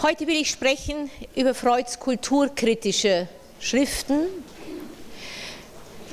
[0.00, 3.26] Heute will ich sprechen über Freuds kulturkritische
[3.58, 4.28] Schriften.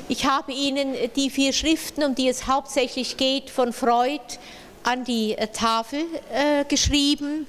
[0.09, 4.23] Ich habe Ihnen die vier Schriften, um die es hauptsächlich geht, von Freud
[4.81, 5.99] an die Tafel
[6.33, 7.45] äh, geschrieben.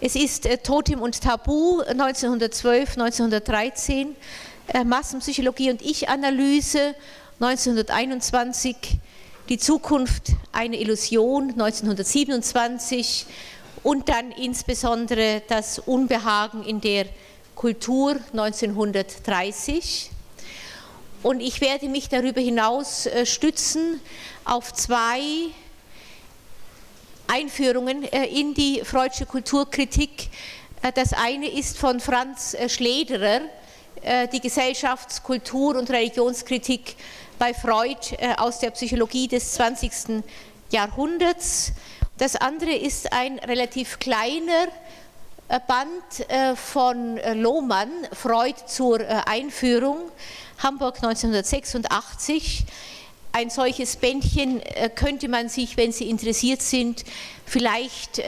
[0.00, 4.14] Es ist äh, Totem und Tabu 1912, 1913,
[4.68, 6.94] äh, Massenpsychologie und Ich-Analyse
[7.40, 8.76] 1921,
[9.48, 13.26] Die Zukunft eine Illusion 1927
[13.84, 17.06] und dann insbesondere das Unbehagen in der
[17.54, 20.10] Kultur 1930.
[21.22, 24.00] Und ich werde mich darüber hinaus äh, stützen
[24.44, 25.20] auf zwei
[27.26, 30.28] Einführungen äh, in die Freudsche Kulturkritik.
[30.82, 33.42] Äh, das eine ist von Franz Schlederer,
[34.34, 36.94] die Gesellschafts-, Kultur- und Religionskritik
[37.38, 40.22] bei Freud aus der Psychologie des 20.
[40.70, 41.72] Jahrhunderts.
[42.16, 44.68] Das andere ist ein relativ kleiner
[45.48, 50.12] äh, Band äh, von äh, Lohmann, Freud zur Einführung,
[50.58, 52.64] Hamburg 1986.
[53.32, 54.62] Ein solches Bändchen
[54.94, 57.04] könnte man sich, wenn Sie interessiert sind,
[57.44, 58.22] vielleicht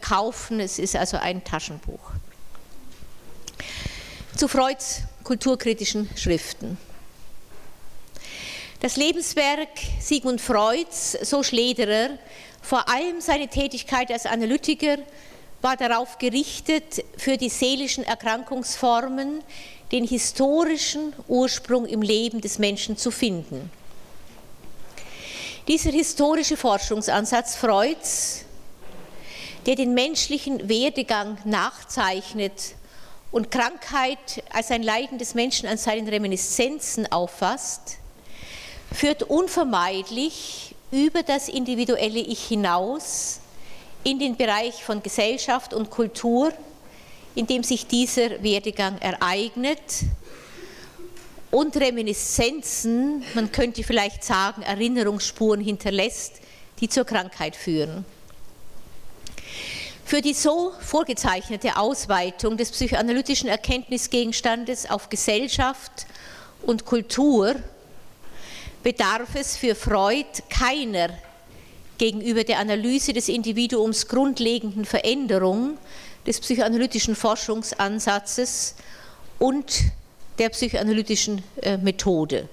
[0.00, 0.60] kaufen.
[0.60, 2.00] Es ist also ein Taschenbuch.
[4.34, 6.78] Zu Freuds kulturkritischen Schriften.
[8.80, 9.68] Das Lebenswerk
[10.00, 12.18] Sigmund Freuds, so Schlederer,
[12.62, 14.98] vor allem seine Tätigkeit als Analytiker
[15.62, 19.42] war darauf gerichtet, für die seelischen Erkrankungsformen
[19.92, 23.70] den historischen Ursprung im Leben des Menschen zu finden.
[25.68, 28.44] Dieser historische Forschungsansatz Freuds,
[29.66, 32.74] der den menschlichen Werdegang nachzeichnet
[33.30, 37.98] und Krankheit als ein Leiden des Menschen an seinen Reminiszenzen auffasst,
[38.92, 43.40] führt unvermeidlich über das individuelle Ich hinaus
[44.02, 46.52] in den Bereich von Gesellschaft und Kultur,
[47.34, 49.80] in dem sich dieser Werdegang ereignet
[51.50, 56.40] und Reminiszenzen, man könnte vielleicht sagen Erinnerungsspuren hinterlässt,
[56.80, 58.04] die zur Krankheit führen.
[60.04, 66.06] Für die so vorgezeichnete Ausweitung des psychoanalytischen Erkenntnisgegenstandes auf Gesellschaft
[66.62, 67.54] und Kultur
[68.82, 71.10] bedarf es für Freud keiner
[71.98, 75.76] gegenüber der Analyse des Individuums grundlegenden Veränderung
[76.26, 78.74] des psychoanalytischen Forschungsansatzes
[79.38, 79.82] und
[80.38, 82.48] der psychoanalytischen äh, Methode.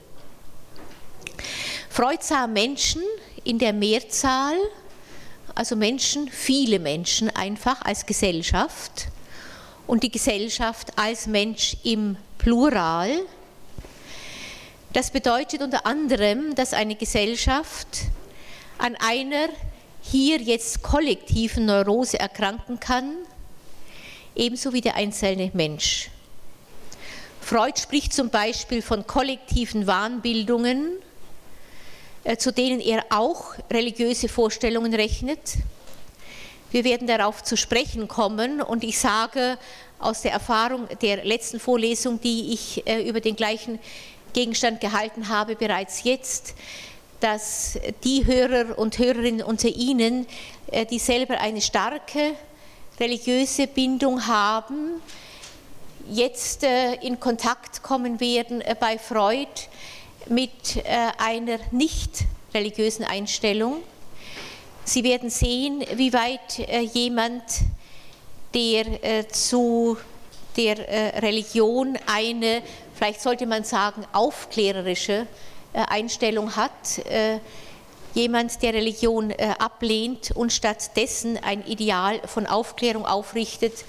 [1.90, 3.02] Freud sah Menschen
[3.44, 4.56] in der Mehrzahl,
[5.56, 9.08] also Menschen, viele Menschen einfach als Gesellschaft
[9.88, 13.10] und die Gesellschaft als Mensch im Plural
[14.94, 17.88] das bedeutet unter anderem, dass eine Gesellschaft
[18.78, 19.50] an einer
[20.02, 23.16] hier jetzt kollektiven Neurose erkranken kann,
[24.36, 26.10] ebenso wie der einzelne Mensch.
[27.42, 30.94] Freud spricht zum Beispiel von kollektiven Wahnbildungen,
[32.24, 35.56] äh, zu denen er auch religiöse Vorstellungen rechnet.
[36.72, 39.58] Wir werden darauf zu sprechen kommen und ich sage
[40.00, 43.80] aus der Erfahrung der letzten Vorlesung, die ich äh, über den gleichen
[44.34, 46.54] Gegenstand gehalten habe, bereits jetzt,
[47.20, 50.28] dass die Hörer und Hörerinnen unter Ihnen,
[50.72, 52.34] äh, die selber eine starke
[53.00, 55.02] religiöse Bindung haben,
[56.10, 59.50] jetzt äh, in Kontakt kommen werden äh, bei Freud
[60.30, 60.84] mit
[61.20, 63.78] einer nicht religiösen Einstellung.
[64.84, 66.58] Sie werden sehen, wie weit
[66.94, 67.44] jemand,
[68.54, 69.96] der zu
[70.58, 72.62] der Religion eine
[72.98, 75.28] vielleicht sollte man sagen, aufklärerische
[75.74, 76.98] äh, Einstellung hat.
[77.06, 77.40] Äh,
[78.16, 83.86] jemand, der Religion äh, ablehnt und stattdessen ein Ideal von Aufklärung aufrichtet,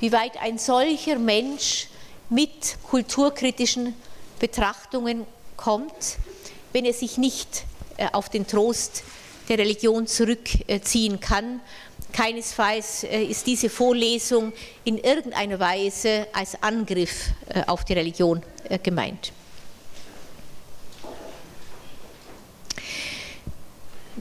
[0.00, 1.88] wie weit ein solcher Mensch
[2.30, 3.94] mit kulturkritischen
[4.38, 5.26] Betrachtungen
[5.58, 6.16] kommt,
[6.72, 7.64] wenn er sich nicht
[8.12, 9.02] auf den Trost
[9.50, 11.60] der Religion zurückziehen kann
[12.12, 14.52] Keinesfalls äh, ist diese Vorlesung
[14.84, 19.32] in irgendeiner Weise als Angriff äh, auf die Religion äh, gemeint.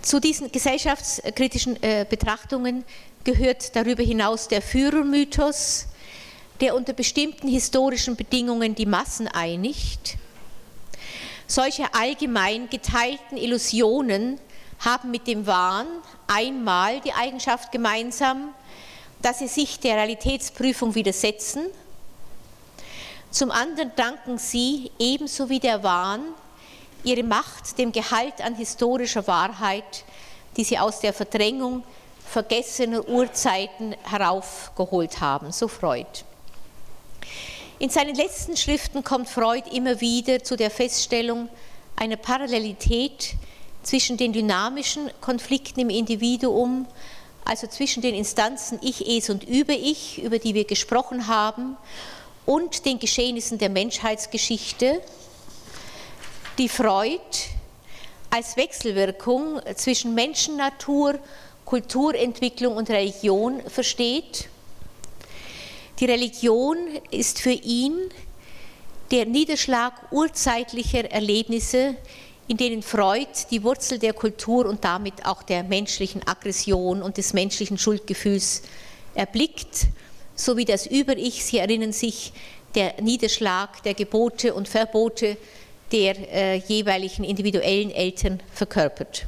[0.02, 1.78] Zu diesen gesellschaftskritischen
[2.10, 2.86] Betrachtungen
[3.26, 5.88] gehört darüber hinaus der Führermythos,
[6.62, 10.16] der unter bestimmten historischen Bedingungen die Massen einigt.
[11.48, 14.40] Solche allgemein geteilten Illusionen
[14.80, 15.88] haben mit dem Wahn
[16.28, 18.54] einmal die Eigenschaft gemeinsam,
[19.22, 21.66] dass sie sich der Realitätsprüfung widersetzen.
[23.32, 26.22] Zum anderen danken sie, ebenso wie der Wahn,
[27.04, 30.04] ihre Macht dem Gehalt an historischer Wahrheit,
[30.58, 31.84] die sie aus der Verdrängung
[32.26, 36.24] vergessener Urzeiten heraufgeholt haben, so Freud.
[37.80, 41.50] In seinen letzten Schriften kommt Freud immer wieder zu der Feststellung
[41.96, 43.36] einer Parallelität
[43.84, 46.86] zwischen den dynamischen Konflikten im Individuum,
[47.46, 51.78] also zwischen den Instanzen Ich, Es und Über-Ich, über die wir gesprochen haben,
[52.46, 55.02] und den Geschehnissen der Menschheitsgeschichte,
[56.58, 57.20] die Freud
[58.30, 61.20] als Wechselwirkung zwischen Menschennatur,
[61.66, 64.50] Kulturentwicklung und Religion versteht.
[66.00, 66.78] Die Religion
[67.12, 67.96] ist für ihn
[69.12, 71.96] der Niederschlag urzeitlicher Erlebnisse,
[72.50, 77.34] in denen Freud die Wurzel der Kultur und damit auch der menschlichen Aggression und des
[77.34, 78.64] menschlichen Schuldgefühls
[79.14, 79.86] erblickt,
[80.36, 82.34] sowie das Über-Ich, Sie erinnern sich,
[82.74, 85.38] der Niederschlag der Gebote und Verbote
[85.92, 89.28] der äh, jeweiligen individuellen Eltern verkörpert.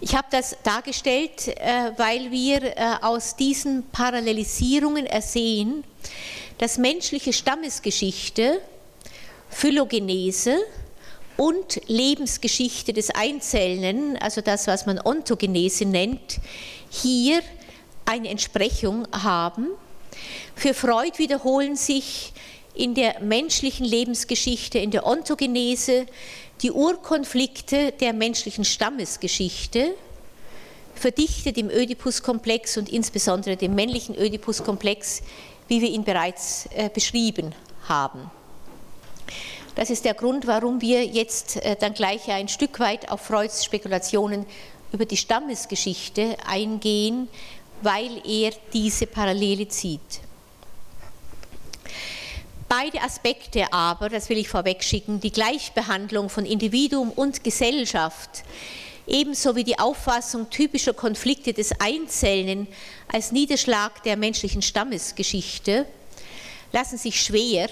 [0.00, 5.82] Ich habe das dargestellt, äh, weil wir äh, aus diesen Parallelisierungen ersehen,
[6.58, 8.60] dass menschliche Stammesgeschichte,
[9.50, 10.58] Phylogenese
[11.38, 16.40] und Lebensgeschichte des Einzelnen, also das, was man Ontogenese nennt,
[16.90, 17.40] hier
[18.04, 19.68] eine Entsprechung haben.
[20.56, 22.32] Für Freud wiederholen sich
[22.74, 26.06] in der menschlichen Lebensgeschichte, in der Ontogenese,
[26.60, 29.94] die Urkonflikte der menschlichen Stammesgeschichte,
[30.96, 35.22] verdichtet im Ödipus-Komplex und insbesondere dem männlichen Ödipus-Komplex,
[35.68, 37.54] wie wir ihn bereits äh, beschrieben
[37.88, 38.28] haben.
[39.78, 43.64] Das ist der Grund, warum wir jetzt äh, dann gleich ein Stück weit auf Freuds
[43.64, 44.44] Spekulationen
[44.90, 47.28] über die Stammesgeschichte eingehen,
[47.82, 50.00] weil er diese Parallele zieht.
[52.68, 58.42] Beide Aspekte aber, das will ich vorwegschicken, die Gleichbehandlung von Individuum und Gesellschaft,
[59.06, 62.66] ebenso wie die Auffassung typischer Konflikte des Einzelnen
[63.06, 65.86] als Niederschlag der menschlichen Stammesgeschichte,
[66.72, 67.68] lassen sich schwer,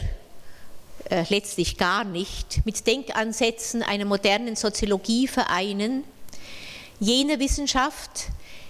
[1.10, 6.04] äh, letztlich gar nicht, mit Denkansätzen einer modernen Soziologie vereinen,
[7.00, 8.26] jene Wissenschaft,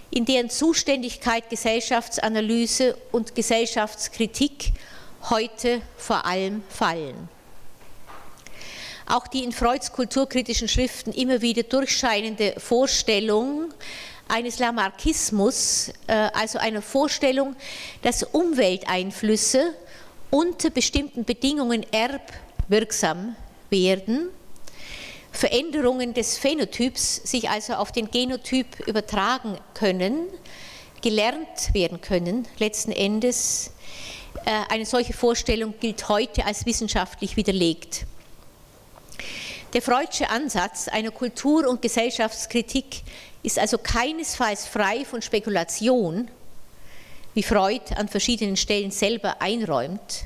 [0.09, 4.71] in deren Zuständigkeit Gesellschaftsanalyse und Gesellschaftskritik
[5.29, 7.29] heute vor allem fallen.
[9.05, 13.73] Auch die in Freuds kulturkritischen Schriften immer wieder durchscheinende Vorstellung
[14.27, 17.55] eines Lamarckismus, äh, also einer Vorstellung,
[18.01, 19.73] dass Umwelteinflüsse
[20.29, 23.35] unter bestimmten Bedingungen erbwirksam
[23.69, 24.29] werden,
[25.31, 30.27] Veränderungen des Phänotyps sich also auf den Genotyp übertragen können,
[31.01, 33.71] gelernt werden können, letzten Endes
[34.45, 38.05] äh, eine solche Vorstellung gilt heute als wissenschaftlich widerlegt.
[39.73, 43.03] Der Freudsche Ansatz einer Kultur- und Gesellschaftskritik
[43.43, 46.29] ist also keinesfalls frei von Spekulation,
[47.37, 50.23] wie Freud an verschiedenen Stellen selber einräumt.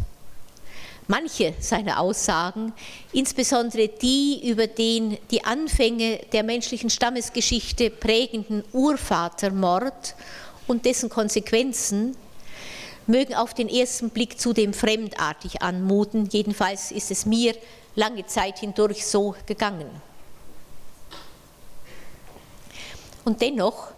[1.10, 2.72] Manche seiner Aussagen,
[3.12, 10.16] insbesondere die über den die Anfänge der menschlichen Stammesgeschichte prägenden Urvatermord
[10.68, 12.16] und dessen Konsequenzen,
[13.08, 16.30] mögen auf den ersten Blick zudem fremdartig anmuten.
[16.32, 17.56] Jedenfalls ist es mir
[17.94, 19.90] lange Zeit hindurch so gegangen.
[23.26, 23.91] Und dennoch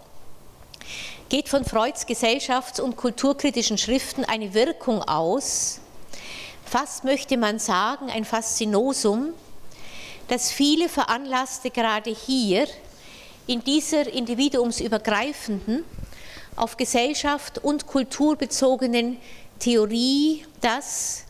[1.34, 5.80] geht von Freuds gesellschafts- und kulturkritischen Schriften eine Wirkung aus,
[6.64, 9.34] fast möchte man sagen, ein Faszinosum,
[10.28, 12.68] das viele veranlasste, gerade hier
[13.48, 15.84] in dieser individuumsübergreifenden
[16.56, 19.18] auf Gesellschaft und Kultur bezogenen
[19.58, 21.24] Theorie das,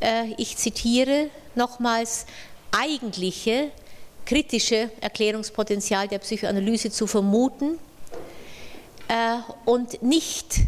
[0.00, 2.26] äh, ich zitiere nochmals,
[2.72, 3.70] eigentliche
[4.26, 7.78] kritische Erklärungspotenzial der Psychoanalyse zu vermuten
[9.64, 10.60] und nicht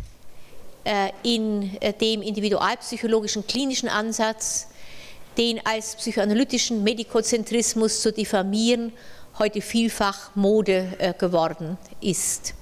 [0.84, 4.66] äh, in äh, dem individualpsychologischen klinischen Ansatz,
[5.38, 8.92] den als psychoanalytischen Medikozentrismus zu diffamieren,
[9.38, 12.54] heute vielfach Mode äh, geworden ist.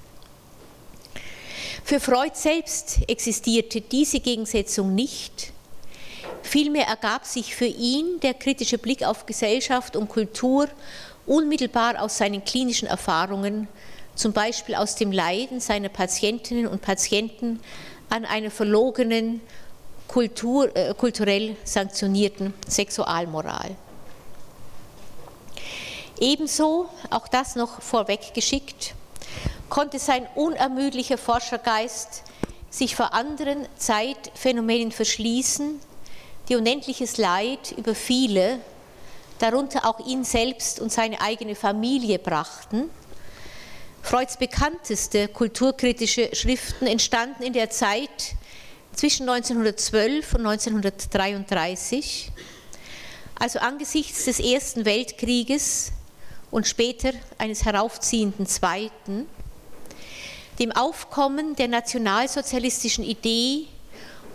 [1.83, 5.51] Für Freud selbst existierte diese Gegensetzung nicht.
[6.43, 10.67] Vielmehr ergab sich für ihn der kritische Blick auf Gesellschaft und Kultur
[11.25, 13.67] unmittelbar aus seinen klinischen Erfahrungen,
[14.15, 17.59] zum Beispiel aus dem Leiden seiner Patientinnen und Patienten
[18.09, 19.41] an einer verlogenen,
[20.07, 23.75] Kultur, äh, kulturell sanktionierten Sexualmoral.
[26.19, 28.93] Ebenso, auch das noch vorweggeschickt,
[29.69, 32.23] konnte sein unermüdlicher Forschergeist
[32.69, 35.79] sich vor anderen Zeitphänomenen verschließen,
[36.49, 38.59] die unendliches Leid über viele,
[39.39, 42.89] darunter auch ihn selbst und seine eigene Familie brachten,
[44.01, 48.35] Freuds bekannteste kulturkritische Schriften entstanden in der Zeit
[48.93, 52.31] zwischen 1912 und 1933,
[53.35, 55.91] also angesichts des Ersten Weltkrieges
[56.49, 59.27] und später eines heraufziehenden Zweiten,
[60.59, 63.67] dem Aufkommen der nationalsozialistischen Idee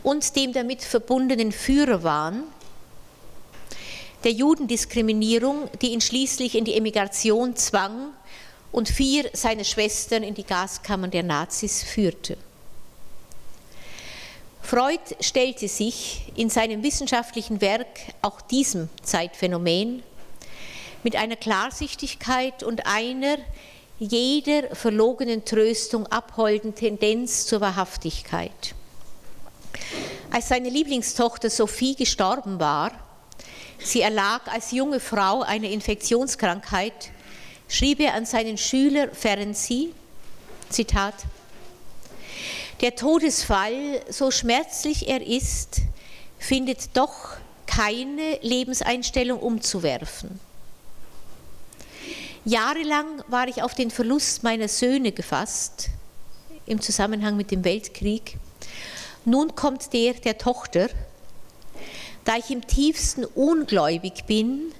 [0.02, 2.44] und dem damit verbundenen Führerwahn,
[4.24, 8.12] der Judendiskriminierung, die ihn schließlich in die Emigration zwang
[8.72, 12.36] und vier seiner Schwestern in die Gaskammern der Nazis führte.
[14.62, 20.02] Freud stellte sich in seinem wissenschaftlichen Werk auch diesem Zeitphänomen
[21.04, 23.38] mit einer Klarsichtigkeit und einer
[24.00, 28.74] jeder verlogenen Tröstung abholden Tendenz zur Wahrhaftigkeit.
[30.32, 32.90] Als seine Lieblingstochter Sophie gestorben war,
[33.78, 37.12] sie erlag als junge Frau einer Infektionskrankheit,
[37.68, 39.92] schrieb er an seinen Schüler Ferenczi,
[40.68, 41.14] Zitat,
[42.80, 45.80] der Todesfall, so schmerzlich er ist,
[46.38, 50.40] findet doch keine Lebenseinstellung umzuwerfen.
[52.44, 55.88] Jahrelang war ich auf den Verlust meiner Söhne gefasst
[56.66, 58.36] im Zusammenhang mit dem Weltkrieg.
[59.24, 60.88] Nun kommt der der Tochter.
[62.24, 64.72] Da ich im tiefsten ungläubig bin,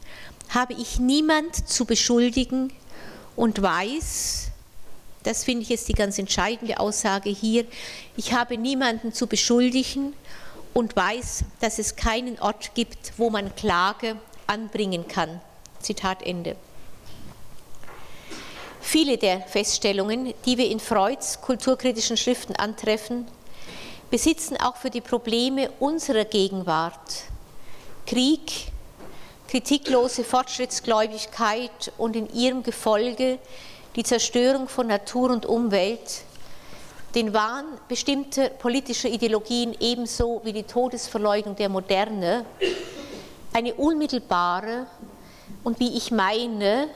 [0.56, 2.72] habe ich niemand zu beschuldigen
[3.36, 4.48] und weiß,
[5.22, 7.66] das finde ich jetzt die ganz entscheidende Aussage hier,
[8.16, 10.14] ich habe niemanden zu beschuldigen
[10.72, 15.42] und weiß, dass es keinen Ort gibt, wo man Klage anbringen kann.
[15.80, 16.56] Zitat Ende.
[18.80, 23.26] Viele der Feststellungen, die wir in Freuds kulturkritischen Schriften antreffen,
[24.10, 27.24] besitzen auch für die Probleme unserer Gegenwart,
[28.06, 28.72] Krieg,
[29.48, 33.38] kritiklose Fortschrittsgläubigkeit und in ihrem Gefolge
[33.94, 36.22] die Zerstörung von Natur und Umwelt,
[37.14, 42.44] den Wahn bestimmter politischer Ideologien ebenso wie die Todesverleugnung der Moderne,
[43.52, 44.86] eine unmittelbare
[45.64, 46.88] und wie ich meine,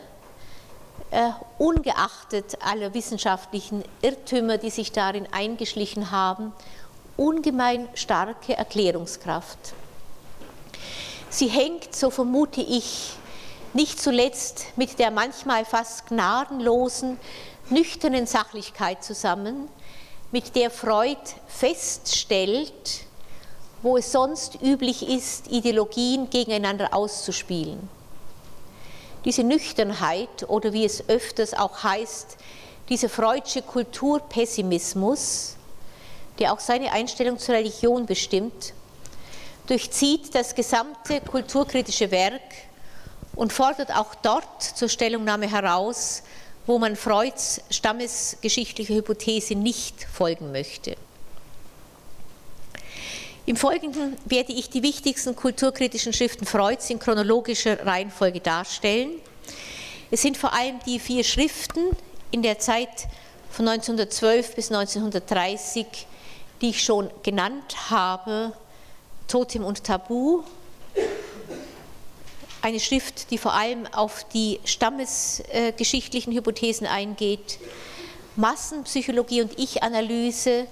[1.10, 6.52] äh, ungeachtet aller wissenschaftlichen Irrtümer, die sich darin eingeschlichen haben,
[7.16, 9.74] ungemein starke Erklärungskraft.
[11.32, 13.12] Sie hängt, so vermute ich,
[13.72, 17.18] nicht zuletzt mit der manchmal fast gnadenlosen,
[17.70, 19.68] nüchternen Sachlichkeit zusammen,
[20.32, 23.04] mit der Freud feststellt,
[23.82, 27.88] wo es sonst üblich ist, Ideologien gegeneinander auszuspielen.
[29.24, 32.38] Diese Nüchternheit oder wie es öfters auch heißt,
[32.88, 35.54] dieser freudsche Kulturpessimismus,
[36.40, 38.72] der auch seine Einstellung zur Religion bestimmt,
[39.70, 42.42] durchzieht das gesamte kulturkritische Werk
[43.36, 46.24] und fordert auch dort zur Stellungnahme heraus,
[46.66, 50.96] wo man Freuds stammesgeschichtliche Hypothese nicht folgen möchte.
[53.46, 59.12] Im Folgenden werde ich die wichtigsten kulturkritischen Schriften Freuds in chronologischer Reihenfolge darstellen.
[60.10, 61.96] Es sind vor allem die vier Schriften
[62.32, 63.06] in der Zeit
[63.50, 65.86] von 1912 bis 1930,
[66.60, 68.52] die ich schon genannt habe,
[69.30, 70.42] Totem und Tabu,
[72.62, 77.60] eine Schrift, die vor allem auf die stammesgeschichtlichen Hypothesen eingeht,
[78.34, 80.66] Massenpsychologie und Ich-Analyse,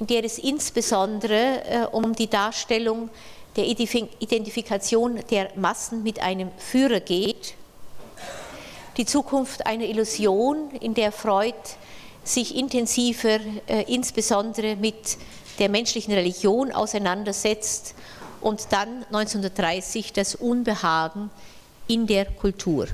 [0.00, 3.08] in der es insbesondere äh, um die Darstellung
[3.56, 7.54] der Identifikation der Massen mit einem Führer geht,
[8.98, 11.56] die Zukunft einer Illusion, in der Freud
[12.22, 15.16] sich intensiver äh, insbesondere mit
[15.58, 17.94] der menschlichen Religion auseinandersetzt
[18.40, 21.30] und dann 1930 das Unbehagen
[21.86, 22.88] in der Kultur.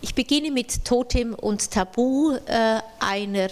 [0.00, 3.48] Ich beginne mit Totem und Tabu äh, einer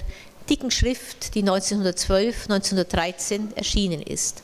[0.49, 4.43] dicken Schrift, die 1912, 1913 erschienen ist.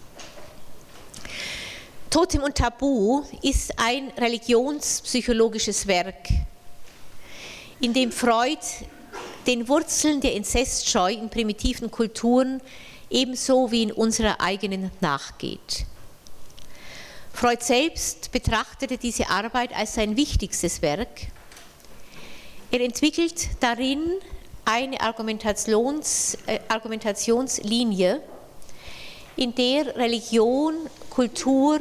[2.11, 6.29] Totem und Tabu ist ein religionspsychologisches Werk,
[7.81, 8.61] in dem Freud
[9.47, 12.61] den Wurzeln der Inzestscheu in primitiven Kulturen
[13.11, 15.87] ebenso wie in unserer eigenen nachgeht.
[17.33, 21.29] Freud selbst betrachtete diese Arbeit als sein wichtigstes Werk.
[22.71, 24.03] Er entwickelt darin
[24.65, 28.23] eine Argumentations, äh, Argumentationslinie,
[29.37, 30.75] in der Religion,
[31.11, 31.81] Kultur,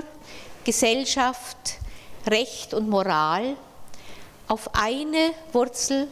[0.63, 1.57] Gesellschaft,
[2.27, 3.55] Recht und Moral
[4.47, 6.07] auf eine Wurzel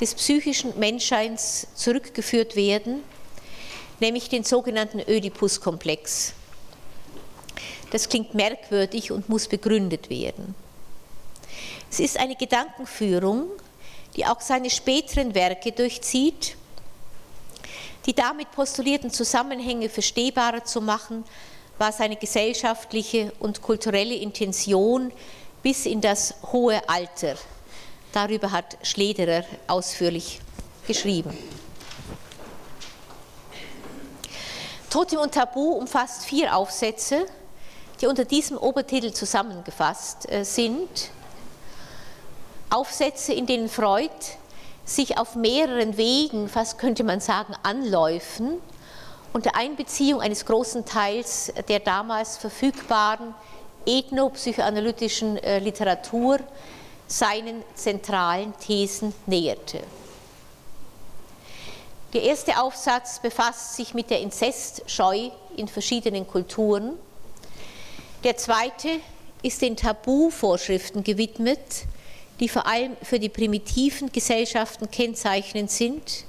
[0.00, 3.02] des psychischen Menschseins zurückgeführt werden,
[4.00, 6.34] nämlich den sogenannten Ödipus-Komplex.
[7.90, 10.54] Das klingt merkwürdig und muss begründet werden.
[11.90, 13.48] Es ist eine Gedankenführung,
[14.16, 16.56] die auch seine späteren Werke durchzieht,
[18.06, 21.24] die damit postulierten Zusammenhänge verstehbarer zu machen,
[21.78, 25.12] war seine gesellschaftliche und kulturelle Intention
[25.62, 27.36] bis in das hohe Alter.
[28.12, 30.40] Darüber hat Schlederer ausführlich
[30.86, 31.36] geschrieben.
[34.90, 37.26] Totem und Tabu umfasst vier Aufsätze,
[38.00, 41.10] die unter diesem Obertitel zusammengefasst äh, sind.
[42.70, 44.10] Aufsätze, in denen Freud
[44.84, 48.58] sich auf mehreren Wegen, fast könnte man sagen, Anläufen,
[49.34, 53.34] unter Einbeziehung eines großen Teils der damals verfügbaren
[53.84, 56.38] ethnopsychoanalytischen äh, Literatur
[57.08, 59.80] seinen zentralen Thesen näherte.
[62.12, 66.92] Der erste Aufsatz befasst sich mit der Inzestscheu in verschiedenen Kulturen.
[68.24, 68.88] Der zweite
[69.42, 71.58] ist den Tabuvorschriften gewidmet,
[72.40, 76.24] die vor allem für die primitiven Gesellschaften kennzeichnend sind.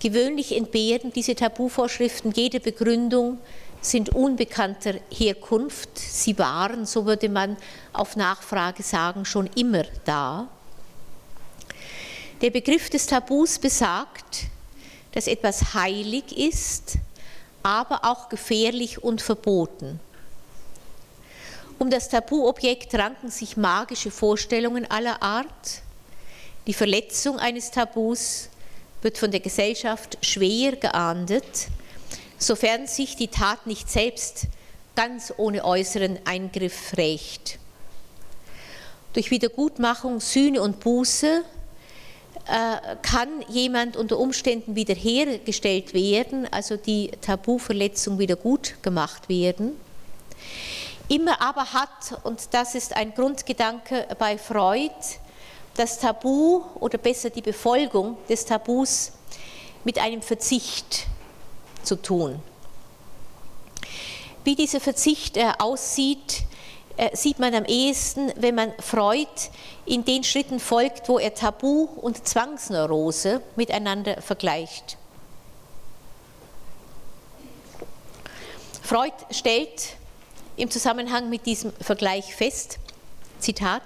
[0.00, 3.38] Gewöhnlich entbehren diese Tabuvorschriften jede Begründung,
[3.80, 5.98] sind unbekannter Herkunft.
[5.98, 7.56] Sie waren, so würde man
[7.92, 10.48] auf Nachfrage sagen, schon immer da.
[12.40, 14.44] Der Begriff des Tabus besagt,
[15.12, 16.98] dass etwas heilig ist,
[17.62, 19.98] aber auch gefährlich und verboten.
[21.78, 25.82] Um das Tabuobjekt ranken sich magische Vorstellungen aller Art.
[26.66, 28.48] Die Verletzung eines Tabus
[29.02, 31.68] wird von der Gesellschaft schwer geahndet,
[32.38, 34.46] sofern sich die Tat nicht selbst
[34.94, 37.58] ganz ohne äußeren Eingriff rächt.
[39.12, 41.42] Durch Wiedergutmachung, Sühne und Buße
[42.46, 49.72] äh, kann jemand unter Umständen wiederhergestellt werden, also die Tabuverletzung wieder gut gemacht werden.
[51.08, 54.90] Immer aber hat, und das ist ein Grundgedanke bei Freud,
[55.74, 59.12] das Tabu oder besser die Befolgung des Tabus
[59.84, 61.06] mit einem Verzicht
[61.86, 62.40] zu tun.
[64.44, 66.42] Wie dieser Verzicht äh, aussieht,
[66.96, 69.28] äh, sieht man am ehesten, wenn man Freud
[69.84, 74.96] in den Schritten folgt, wo er Tabu und Zwangsneurose miteinander vergleicht.
[78.82, 79.96] Freud stellt
[80.56, 82.78] im Zusammenhang mit diesem Vergleich fest,
[83.40, 83.82] Zitat,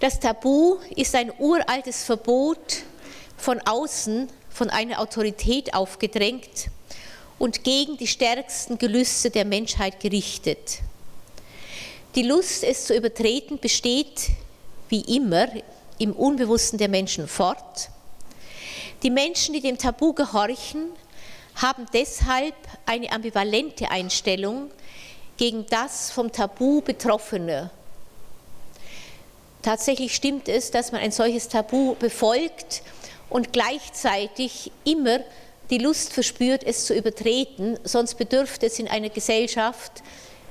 [0.00, 2.84] das Tabu ist ein uraltes Verbot
[3.36, 6.68] von außen, von einer Autorität aufgedrängt
[7.38, 10.78] und gegen die stärksten Gelüste der Menschheit gerichtet.
[12.14, 14.28] Die Lust, es zu übertreten, besteht
[14.88, 15.48] wie immer
[15.98, 17.88] im Unbewussten der Menschen fort.
[19.02, 20.90] Die Menschen, die dem Tabu gehorchen,
[21.56, 22.54] haben deshalb
[22.86, 24.70] eine ambivalente Einstellung
[25.36, 27.70] gegen das vom Tabu Betroffene.
[29.62, 32.82] Tatsächlich stimmt es, dass man ein solches Tabu befolgt
[33.32, 35.20] und gleichzeitig immer
[35.70, 40.02] die Lust verspürt, es zu übertreten, sonst bedürfte es in einer Gesellschaft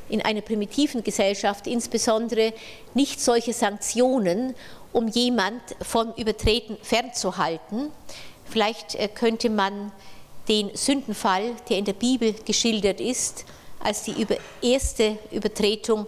[0.10, 2.54] in einer primitiven Gesellschaft insbesondere
[2.94, 4.54] nicht solche Sanktionen,
[4.92, 7.92] um jemand von Übertreten fernzuhalten.
[8.44, 9.92] Vielleicht äh, könnte man
[10.50, 13.46] den Sündenfall, der in der Bibel geschildert ist,
[13.80, 14.28] als die
[14.62, 16.08] erste Übertretung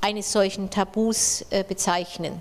[0.00, 2.40] eines solchen Tabus äh, bezeichnen.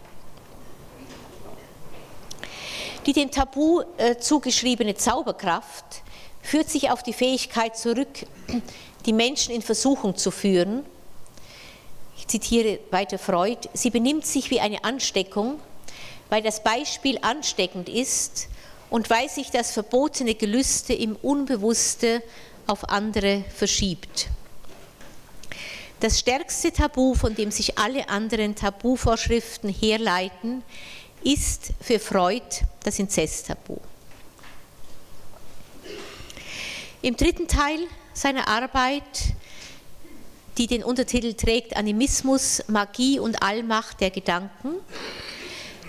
[3.05, 6.03] Die dem Tabu äh, zugeschriebene Zauberkraft
[6.41, 8.25] führt sich auf die Fähigkeit zurück,
[9.05, 10.85] die Menschen in Versuchung zu führen
[12.21, 15.59] ich zitiere weiter Freud, sie benimmt sich wie eine Ansteckung,
[16.29, 18.47] weil das Beispiel ansteckend ist
[18.91, 22.21] und weil sich das verbotene Gelüste im Unbewusste
[22.67, 24.27] auf andere verschiebt.
[25.99, 30.61] Das stärkste Tabu, von dem sich alle anderen Tabuvorschriften herleiten,
[31.23, 32.43] ist für Freud
[32.83, 33.77] das Inzesttabu.
[37.01, 37.79] Im dritten Teil
[38.13, 39.03] seiner Arbeit
[40.57, 44.75] die den Untertitel trägt Animismus, Magie und Allmacht der Gedanken,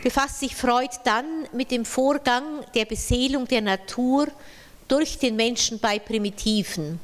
[0.02, 4.28] befasst sich Freud dann mit dem Vorgang der Beseelung der Natur
[4.88, 7.00] durch den Menschen bei Primitiven.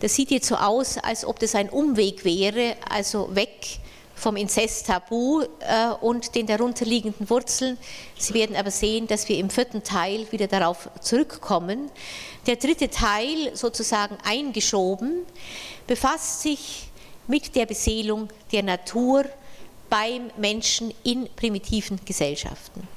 [0.00, 3.78] Das sieht jetzt so aus, als ob das ein Umweg wäre, also weg
[4.16, 7.78] vom Inzest-Tabu äh, und den darunterliegenden Wurzeln.
[8.18, 11.90] Sie werden aber sehen, dass wir im vierten Teil wieder darauf zurückkommen.
[12.46, 15.24] Der dritte Teil, sozusagen eingeschoben,
[15.86, 16.88] befasst sich
[17.28, 19.26] mit der Beseelung der Natur
[19.90, 22.88] beim Menschen in primitiven Gesellschaften.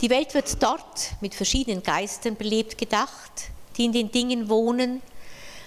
[0.00, 3.32] Die Welt wird dort mit verschiedenen Geistern belebt gedacht,
[3.76, 5.02] die in den Dingen wohnen,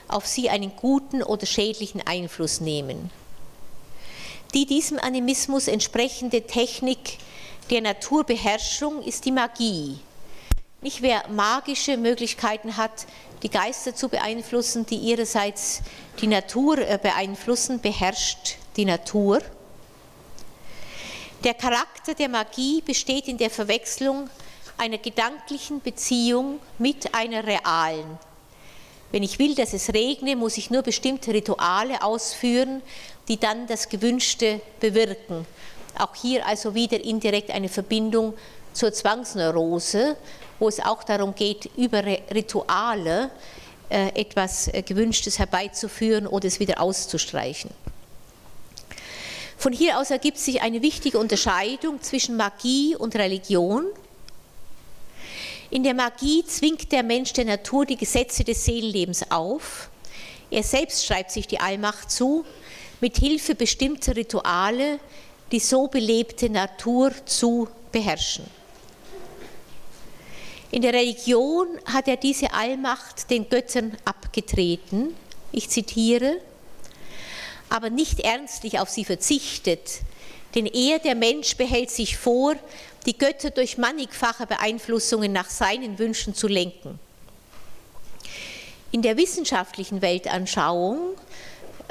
[0.07, 3.11] auf sie einen guten oder schädlichen Einfluss nehmen.
[4.53, 7.17] Die diesem Animismus entsprechende Technik
[7.69, 9.97] der Naturbeherrschung ist die Magie.
[10.81, 13.05] Nicht wer magische Möglichkeiten hat,
[13.43, 15.81] die Geister zu beeinflussen, die ihrerseits
[16.19, 19.41] die Natur äh, beeinflussen, beherrscht die Natur.
[21.45, 24.29] Der Charakter der Magie besteht in der Verwechslung
[24.77, 28.19] einer gedanklichen Beziehung mit einer realen.
[29.11, 32.81] Wenn ich will, dass es regne, muss ich nur bestimmte Rituale ausführen,
[33.31, 35.47] die dann das Gewünschte bewirken.
[35.97, 38.33] Auch hier also wieder indirekt eine Verbindung
[38.73, 40.17] zur Zwangsneurose,
[40.59, 43.31] wo es auch darum geht, über Rituale
[43.89, 47.71] äh, etwas äh, Gewünschtes herbeizuführen oder es wieder auszustreichen.
[49.57, 53.85] Von hier aus ergibt sich eine wichtige Unterscheidung zwischen Magie und Religion.
[55.69, 59.89] In der Magie zwingt der Mensch der Natur die Gesetze des Seelenlebens auf.
[60.49, 62.43] Er selbst schreibt sich die Allmacht zu,
[63.01, 64.99] mit Hilfe bestimmter Rituale
[65.51, 68.45] die so belebte Natur zu beherrschen.
[70.71, 75.13] In der Religion hat er diese Allmacht den Göttern abgetreten.
[75.51, 76.37] Ich zitiere,
[77.69, 79.99] aber nicht ernstlich auf sie verzichtet,
[80.55, 82.55] denn er, der Mensch, behält sich vor,
[83.05, 86.99] die Götter durch mannigfache Beeinflussungen nach seinen Wünschen zu lenken.
[88.91, 91.15] In der wissenschaftlichen Weltanschauung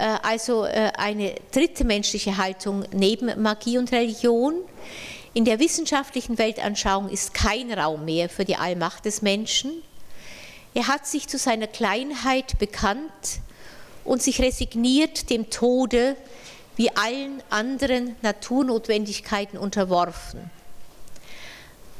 [0.04, 4.54] also äh, eine dritte menschliche Haltung neben Magie und Religion.
[5.34, 9.70] In der wissenschaftlichen Weltanschauung ist kein Raum mehr für die Allmacht des Menschen.
[10.74, 13.40] Er hat sich zu seiner Kleinheit bekannt
[14.04, 16.16] und sich resigniert dem Tode
[16.76, 20.50] wie allen anderen Naturnotwendigkeiten unterworfen.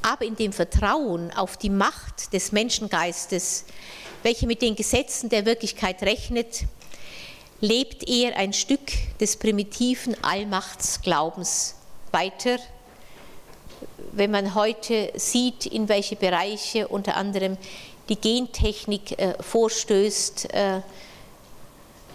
[0.02, 3.66] Aber in dem Vertrauen auf die Macht des Menschengeistes,
[4.22, 6.64] welche mit den Gesetzen der Wirklichkeit rechnet,
[7.60, 11.76] lebt er ein Stück des primitiven Allmachtsglaubens
[12.10, 12.58] weiter.
[14.12, 17.56] Wenn man heute sieht, in welche Bereiche unter anderem
[18.08, 20.80] die Gentechnik äh, vorstößt, äh,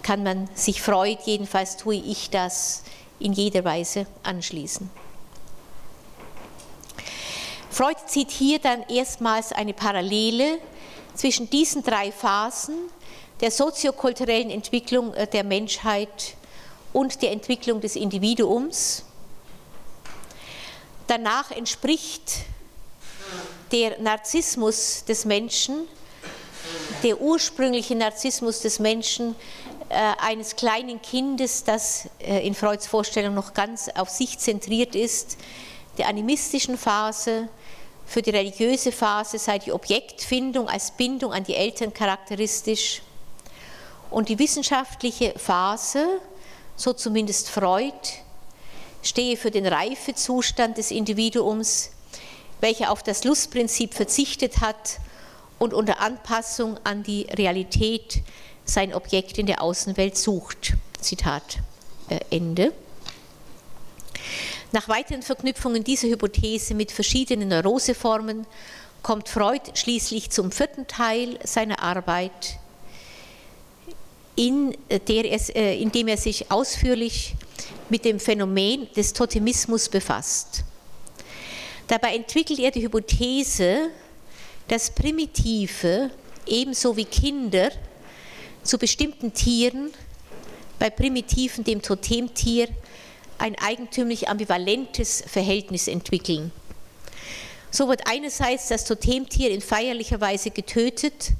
[0.04, 2.84] kann man sich freut, jedenfalls tue ich das
[3.20, 4.90] in jeder Weise anschließen.
[7.72, 10.60] Freud zieht hier dann erstmals eine Parallele
[11.16, 12.76] zwischen diesen drei Phasen
[13.42, 16.36] der soziokulturellen Entwicklung äh, der Menschheit
[16.94, 19.04] und der Entwicklung des Individuums.
[21.08, 22.46] Danach entspricht
[23.72, 25.88] der Narzissmus des Menschen,
[27.04, 29.36] der ursprüngliche Narzissmus des Menschen
[29.90, 35.38] äh, eines kleinen Kindes, das äh, in Freuds Vorstellung noch ganz auf sich zentriert ist,
[35.98, 37.50] der animistischen Phase,
[38.06, 43.02] für die religiöse Phase sei die Objektfindung als Bindung an die Eltern charakteristisch
[44.10, 46.06] und die wissenschaftliche Phase,
[46.76, 47.94] so zumindest Freud,
[49.02, 51.92] stehe für den Reifezustand des Individuums,
[52.62, 55.00] welcher auf das Lustprinzip verzichtet hat
[55.60, 58.22] und unter Anpassung an die Realität
[58.66, 60.74] sein Objekt in der Außenwelt sucht.
[61.00, 61.60] Zitat
[62.10, 62.74] äh, Ende.
[64.72, 68.46] Nach weiteren Verknüpfungen dieser Hypothese mit verschiedenen Neuroseformen
[69.04, 72.58] kommt Freud schließlich zum vierten Teil seiner Arbeit,
[74.36, 74.76] in,
[75.08, 77.36] der es, äh, in dem er sich ausführlich
[77.90, 80.64] mit dem Phänomen des Totemismus befasst.
[81.88, 83.90] Dabei entwickelt er die Hypothese,
[84.68, 86.10] dass Primitive
[86.48, 87.72] ebenso wie Kinder
[88.64, 89.92] zu bestimmten Tieren,
[90.80, 92.68] bei Primitiven dem Totemtier,
[93.38, 96.52] ein eigentümlich ambivalentes Verhältnis entwickeln.
[97.70, 101.32] So wird einerseits das Totemtier in feierlicher Weise getötet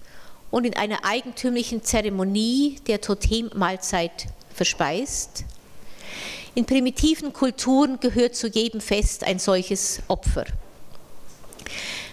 [0.56, 5.44] und in einer eigentümlichen Zeremonie der Totemmahlzeit verspeist.
[6.54, 10.46] In primitiven Kulturen gehört zu jedem Fest ein solches Opfer.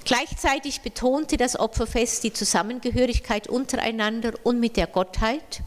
[0.04, 5.62] Gleichzeitig betonte das Opferfest die Zusammengehörigkeit untereinander und mit der Gottheit.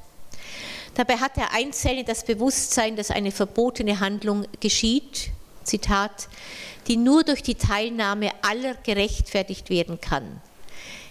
[0.95, 5.29] Dabei hat der Einzelne das Bewusstsein, dass eine verbotene Handlung geschieht,
[5.63, 6.27] Zitat,
[6.89, 10.41] die nur durch die Teilnahme aller gerechtfertigt werden kann.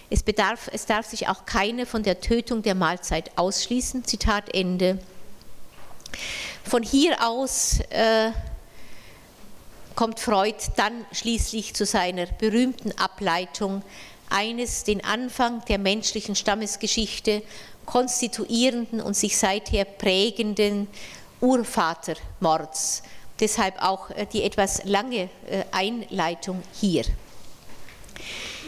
[0.09, 4.05] Es, bedarf, es darf sich auch keine von der Tötung der Mahlzeit ausschließen.
[4.05, 4.99] Zitat Ende.
[6.63, 8.31] Von hier aus äh,
[9.95, 13.81] kommt Freud dann schließlich zu seiner berühmten Ableitung
[14.29, 17.41] eines den Anfang der menschlichen Stammesgeschichte
[17.85, 20.87] konstituierenden und sich seither prägenden
[21.41, 23.03] Urvatermords.
[23.39, 27.03] Deshalb auch äh, die etwas lange äh, Einleitung hier.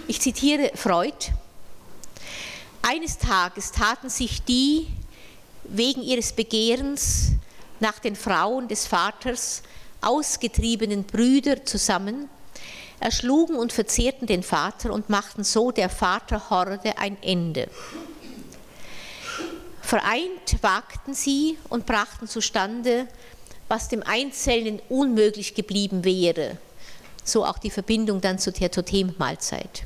[0.09, 1.33] Ich zitiere Freud.
[2.81, 4.87] Eines Tages taten sich die
[5.65, 7.31] wegen ihres Begehrens
[7.81, 9.63] nach den Frauen des Vaters
[9.99, 12.29] ausgetriebenen Brüder zusammen,
[13.01, 17.69] erschlugen und verzehrten den Vater und machten so der Vaterhorde ein Ende.
[19.81, 23.07] Vereint wagten sie und brachten zustande,
[23.67, 26.57] was dem Einzelnen unmöglich geblieben wäre.
[27.25, 29.85] So auch die Verbindung dann zu der Totemmahlzeit.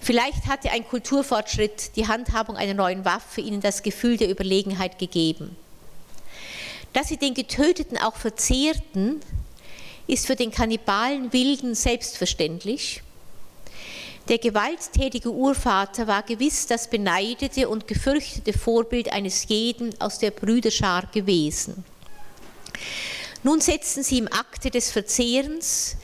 [0.00, 5.56] Vielleicht hatte ein Kulturfortschritt, die Handhabung einer neuen Waffe, ihnen das Gefühl der Überlegenheit gegeben.
[6.92, 9.20] Dass sie den Getöteten auch verzehrten,
[10.06, 13.02] ist für den Kannibalen Wilden selbstverständlich.
[14.28, 21.06] Der gewalttätige Urvater war gewiss das beneidete und gefürchtete Vorbild eines jeden aus der Brüderschar
[21.12, 21.84] gewesen.
[23.42, 25.96] Nun setzten sie im Akte des Verzehrens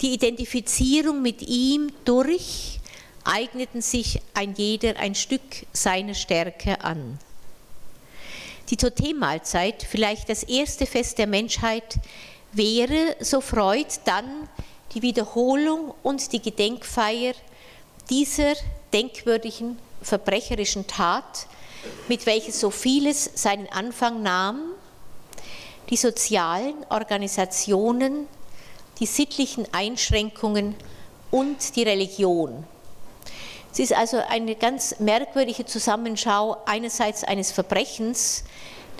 [0.00, 2.78] die Identifizierung mit ihm durch,
[3.24, 7.18] eigneten sich ein jeder ein Stück seiner Stärke an.
[8.70, 11.96] Die Totemmahlzeit, vielleicht das erste Fest der Menschheit,
[12.52, 14.48] wäre, so Freud, dann
[14.94, 17.34] die Wiederholung und die Gedenkfeier
[18.08, 18.54] dieser
[18.92, 21.46] denkwürdigen verbrecherischen Tat,
[22.08, 24.60] mit welcher so vieles seinen Anfang nahm,
[25.90, 28.26] die sozialen Organisationen,
[29.00, 30.74] die sittlichen Einschränkungen
[31.30, 32.64] und die Religion.
[33.74, 38.44] Es ist also eine ganz merkwürdige Zusammenschau einerseits eines Verbrechens,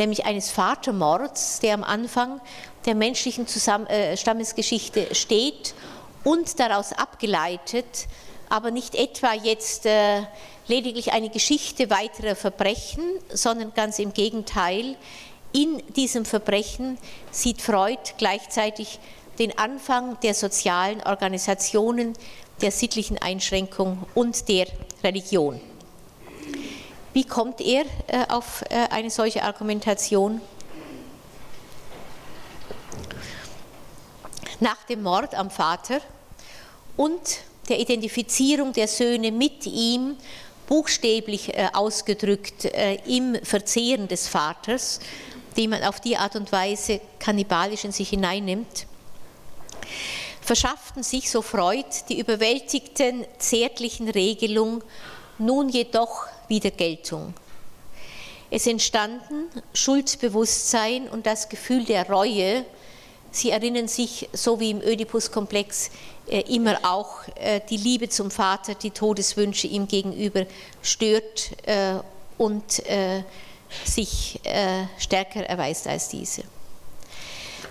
[0.01, 2.41] nämlich eines Vatermords, der am Anfang
[2.85, 5.77] der menschlichen Zusamm äh, Stammesgeschichte steht
[6.25, 8.09] und daraus abgeleitet,
[8.49, 10.23] aber nicht etwa jetzt äh,
[10.67, 14.97] lediglich eine Geschichte weiterer Verbrechen, sondern ganz im Gegenteil,
[15.53, 16.99] in diesem Verbrechen
[17.31, 18.99] sieht Freud gleichzeitig
[19.39, 22.15] den Anfang der sozialen Organisationen,
[22.61, 24.67] der sittlichen Einschränkung und der
[25.03, 25.61] Religion.
[27.13, 30.41] Wie kommt er äh, auf äh, eine solche Argumentation?
[34.59, 36.01] Nach dem Mord am Vater
[36.97, 37.21] und
[37.69, 40.17] der Identifizierung der Söhne mit ihm,
[40.67, 42.65] buchstäblich äh, ausgedrückt
[43.07, 44.99] im Verzehren des Vaters,
[45.57, 48.87] den man auf die Art und Weise kannibalisch in sich hineinnimmt,
[50.45, 54.83] verschafften sich, so Freud, die überwältigten zärtlichen Regelungen
[55.39, 57.33] nun jedoch wieder Geltung.
[58.51, 62.65] Es entstanden Schuldbewusstsein und das Gefühl der Reue.
[63.31, 65.91] Sie erinnern sich, so wie im Ödipus-Komplex,
[66.29, 70.47] äh, immer auch äh, die Liebe zum Vater, die Todeswünsche ihm gegenüber
[70.83, 71.95] stört äh,
[72.37, 72.83] und
[73.85, 74.41] sich
[74.99, 76.43] stärker erweist als diese.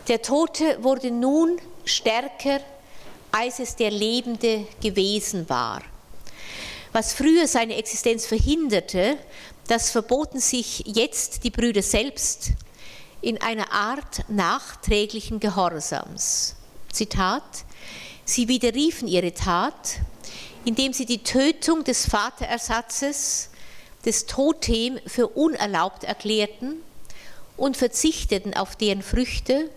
[0.08, 2.60] Der Tote wurde nun stärker,
[3.32, 5.82] als es der Lebende gewesen war.
[6.92, 9.18] Was früher seine Existenz verhinderte,
[9.68, 12.52] das verboten sich jetzt die Brüder selbst
[13.22, 16.56] in einer Art nachträglichen Gehorsams.
[16.92, 17.44] Zitat,
[18.26, 20.00] sie widerriefen ihre Tat,
[20.66, 23.50] indem sie die Tötung des Vaterersatzes,
[24.06, 26.82] des Totem für unerlaubt erklärten
[27.58, 29.70] und verzichteten auf deren Früchte,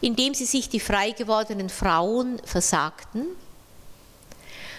[0.00, 3.26] indem sie sich die frei gewordenen Frauen versagten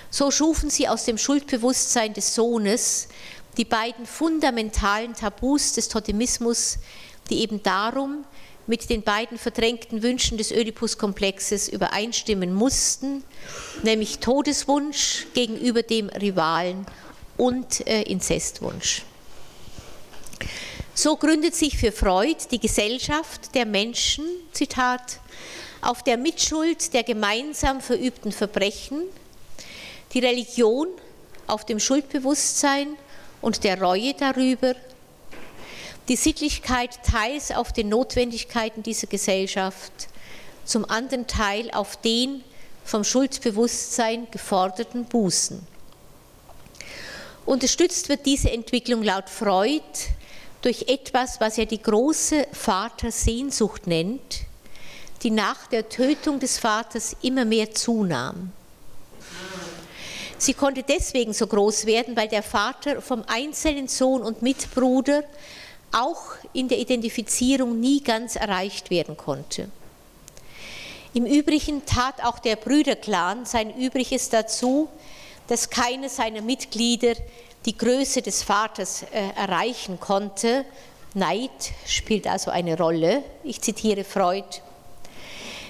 [0.10, 3.10] so schufen sie aus dem Schuldbewusstsein des Sohnes
[3.58, 6.78] die beiden fundamentalen Tabus des Totemismus,
[7.30, 8.24] die eben darum
[8.68, 13.24] mit den beiden verdrängten Wünschen des Ödipus-Komplexes übereinstimmen mussten,
[13.84, 16.86] nämlich Todeswunsch gegenüber dem Rivalen
[17.38, 19.04] und äh, Inzestwunsch.
[21.00, 25.20] So gründet sich für Freud die Gesellschaft der Menschen, Zitat,
[25.80, 29.04] auf der Mitschuld der gemeinsam verübten Verbrechen,
[30.14, 30.88] die Religion
[31.46, 32.96] auf dem Schuldbewusstsein
[33.44, 34.74] und der Reue darüber,
[36.08, 39.92] die Sittlichkeit teils auf den Notwendigkeiten dieser Gesellschaft,
[40.66, 42.44] zum anderen Teil auf den
[42.84, 45.62] vom Schuldbewusstsein geforderten Bußen.
[47.46, 49.84] Unterstützt wird diese Entwicklung laut Freud
[50.62, 54.42] durch etwas, was er die große Vatersehnsucht nennt,
[55.24, 58.52] die nach der Tötung des Vaters immer mehr zunahm.
[60.38, 65.24] Sie konnte deswegen so groß werden, weil der Vater vom einzelnen Sohn und Mitbruder
[65.92, 69.70] auch in der Identifizierung nie ganz erreicht werden konnte.
[71.14, 74.90] Im Übrigen tat auch der Brüderclan sein Übriges dazu,
[75.48, 77.16] dass keine seiner Mitglieder
[77.66, 80.66] die Größe des Vaters äh, erreichen konnte.
[81.14, 83.24] Neid spielt also eine Rolle.
[83.44, 84.62] Ich zitiere Freud.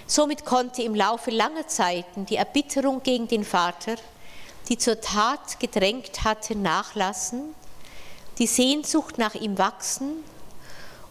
[0.05, 3.95] Somit konnte im Laufe langer Zeiten die Erbitterung gegen den Vater
[4.69, 7.55] die zur Tat gedrängt hatte, nachlassen,
[8.37, 10.23] die Sehnsucht nach ihm wachsen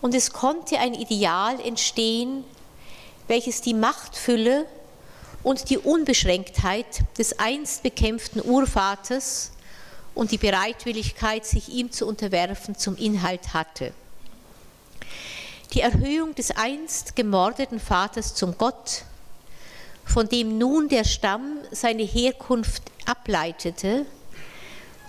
[0.01, 2.45] und es konnte ein Ideal entstehen,
[3.29, 4.67] welches die Machtfülle
[5.43, 9.53] und die Unbeschränktheit des einst bekämpften Urvaters
[10.17, 13.93] und die Bereitwilligkeit, sich ihm zu unterwerfen, zum Inhalt hatte.
[15.75, 19.05] Die Erhöhung des einst gemordeten Vaters zum Gott,
[20.07, 24.07] von dem nun der Stamm seine Herkunft ableitete,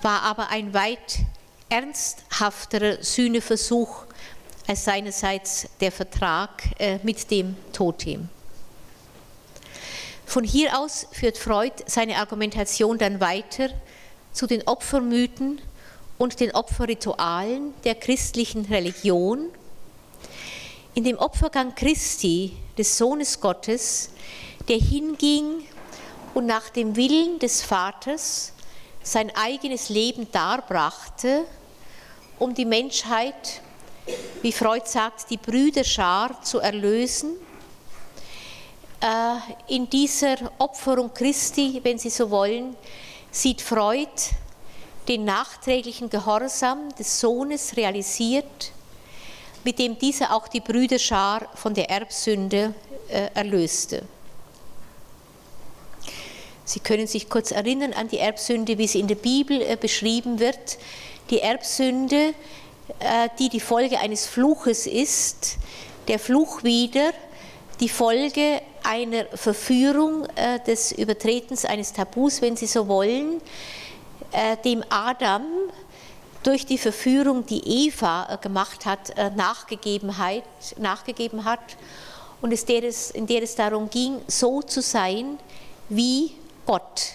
[0.02, 1.20] war aber ein weit
[1.70, 4.04] ernsthafterer Sühneversuch
[4.68, 8.28] als seinerseits der Vertrag äh, mit dem Totem.
[10.26, 13.70] Von hier aus führt Freud seine Argumentation dann weiter
[14.38, 15.60] zu den Opfermythen
[16.20, 19.50] und den Opferritualen der christlichen Religion.
[20.94, 24.12] In dem Opfergang Christi, des Sohnes Gottes,
[24.70, 25.66] der hinging
[26.36, 28.54] und nach dem Willen des Vaters
[29.02, 31.46] sein eigenes Leben darbrachte,
[32.38, 33.62] um die Menschheit,
[34.44, 37.32] wie Freud sagt, die Brüderschar zu erlösen.
[39.02, 42.76] Äh, in dieser Opferung Christi, wenn Sie so wollen,
[43.42, 44.10] sieht Freud
[45.08, 48.72] den nachträglichen Gehorsam des Sohnes realisiert,
[49.64, 52.74] mit dem dieser auch die Brüderschar von der Erbsünde
[53.10, 54.04] äh, erlöste.
[56.66, 60.40] Sie können sich kurz erinnern an die Erbsünde, wie sie in der Bibel äh, beschrieben
[60.40, 60.78] wird.
[61.30, 62.34] Die Erbsünde,
[63.00, 65.58] äh, die die Folge eines Fluches ist,
[66.08, 67.12] der Fluch wieder
[67.80, 73.42] die Folge einer Verführung äh, des Übertretens eines Tabus, wenn Sie so wollen,
[74.66, 75.44] dem Adam
[76.44, 81.62] durch die Verführung, die Eva gemacht hat, nachgegeben hat
[82.42, 85.40] und in der es darum ging, so zu sein
[85.88, 86.34] wie
[86.66, 87.14] Gott.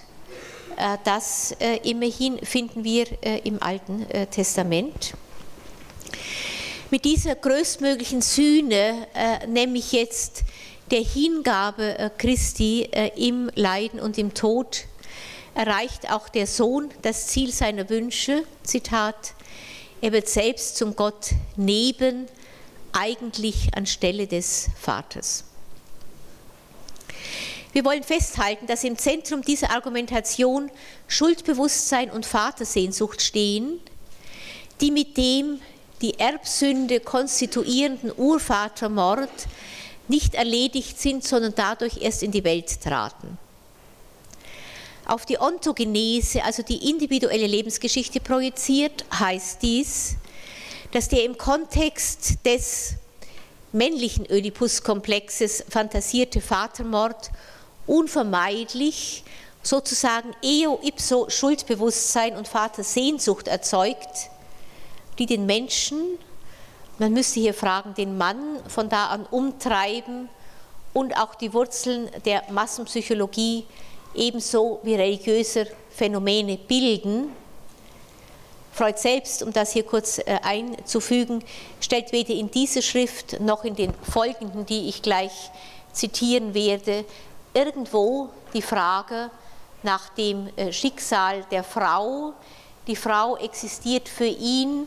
[0.76, 5.14] Äh, das äh, immerhin finden wir äh, im Alten Testament.
[6.90, 9.06] Mit dieser größtmöglichen Sühne,
[9.48, 10.44] nämlich jetzt
[10.90, 14.84] der Hingabe Christi im Leiden und im Tod,
[15.54, 18.44] erreicht auch der Sohn das Ziel seiner Wünsche.
[18.62, 19.34] Zitat,
[20.00, 22.26] er wird selbst zum Gott neben,
[22.92, 25.44] eigentlich anstelle des Vaters.
[27.72, 30.70] Wir wollen festhalten, dass im Zentrum dieser Argumentation
[31.08, 33.80] Schuldbewusstsein und Vatersehnsucht stehen,
[34.82, 35.60] die mit dem
[36.02, 39.30] die Erbsünde konstituierenden Urvatermord
[40.12, 43.38] nicht erledigt sind, sondern dadurch erst in die Welt traten.
[45.04, 50.14] Auf die Ontogenese, also die individuelle Lebensgeschichte projiziert, heißt dies,
[50.92, 52.94] dass der im Kontext des
[53.72, 57.30] männlichen Oedipus-Komplexes fantasierte Vatermord
[57.86, 59.24] unvermeidlich
[59.62, 64.30] sozusagen eo ipso Schuldbewusstsein und Vatersehnsucht erzeugt,
[65.18, 66.18] die den Menschen,
[66.98, 70.28] man müsste hier fragen, den Mann von da an umtreiben
[70.92, 73.64] und auch die Wurzeln der Massenpsychologie
[74.14, 77.30] ebenso wie religiöser Phänomene bilden.
[78.72, 81.44] Freud selbst, um das hier kurz äh, einzufügen,
[81.80, 85.50] stellt weder in dieser Schrift noch in den folgenden, die ich gleich
[85.92, 87.04] zitieren werde,
[87.52, 89.30] irgendwo die Frage
[89.82, 92.32] nach dem äh, Schicksal der Frau.
[92.86, 94.86] Die Frau existiert für ihn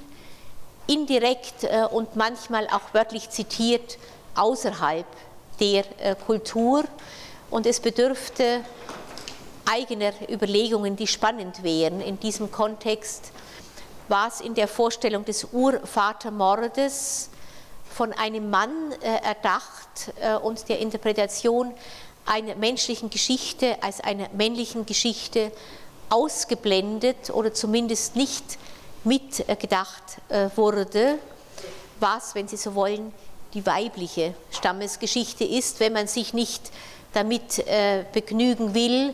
[0.88, 3.98] indirekt äh, und manchmal auch wörtlich zitiert
[4.36, 5.06] außerhalb
[5.60, 6.84] der äh, Kultur
[7.50, 8.62] und es bedürfte
[9.66, 13.32] eigener Überlegungen, die spannend wären in diesem Kontext.
[14.08, 17.30] Was in der Vorstellung des Urvatermordes
[17.92, 21.74] von einem Mann erdacht und der Interpretation
[22.26, 25.52] einer menschlichen Geschichte als einer männlichen Geschichte
[26.10, 28.60] ausgeblendet oder zumindest nicht
[29.06, 31.20] mitgedacht äh, wurde,
[32.00, 33.14] was, wenn Sie so wollen,
[33.54, 36.72] die weibliche Stammesgeschichte ist, wenn man sich nicht
[37.14, 39.14] damit äh, begnügen will,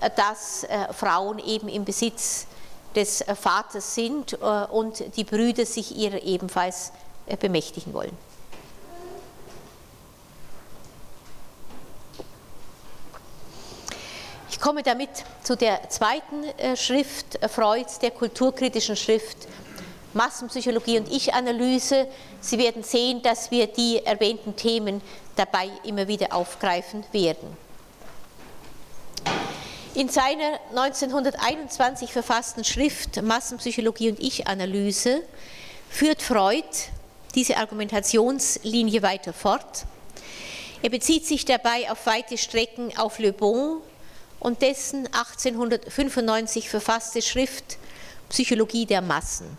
[0.00, 2.46] äh, dass Frauen eben im Besitz
[2.94, 6.92] des Vaters sind und die Brüder sich ihrer ebenfalls
[7.38, 8.16] bemächtigen wollen.
[14.66, 15.10] Komme damit
[15.44, 19.46] zu der zweiten äh, Schrift äh, Freuds, der kulturkritischen Schrift
[20.12, 22.08] Massenpsychologie und Ich-Analyse.
[22.40, 25.02] Sie werden sehen, dass wir die erwähnten Themen
[25.36, 27.56] dabei immer wieder aufgreifen werden.
[29.94, 35.22] In seiner 1921 verfassten Schrift Massenpsychologie und Ich-Analyse
[35.88, 36.66] führt Freud
[37.36, 39.84] diese Argumentationslinie weiter fort.
[40.82, 43.80] Er bezieht sich dabei auf weite Strecken auf Le Bon,
[44.40, 47.78] und dessen 1895 verfasste Schrift
[48.28, 49.58] Psychologie der Massen.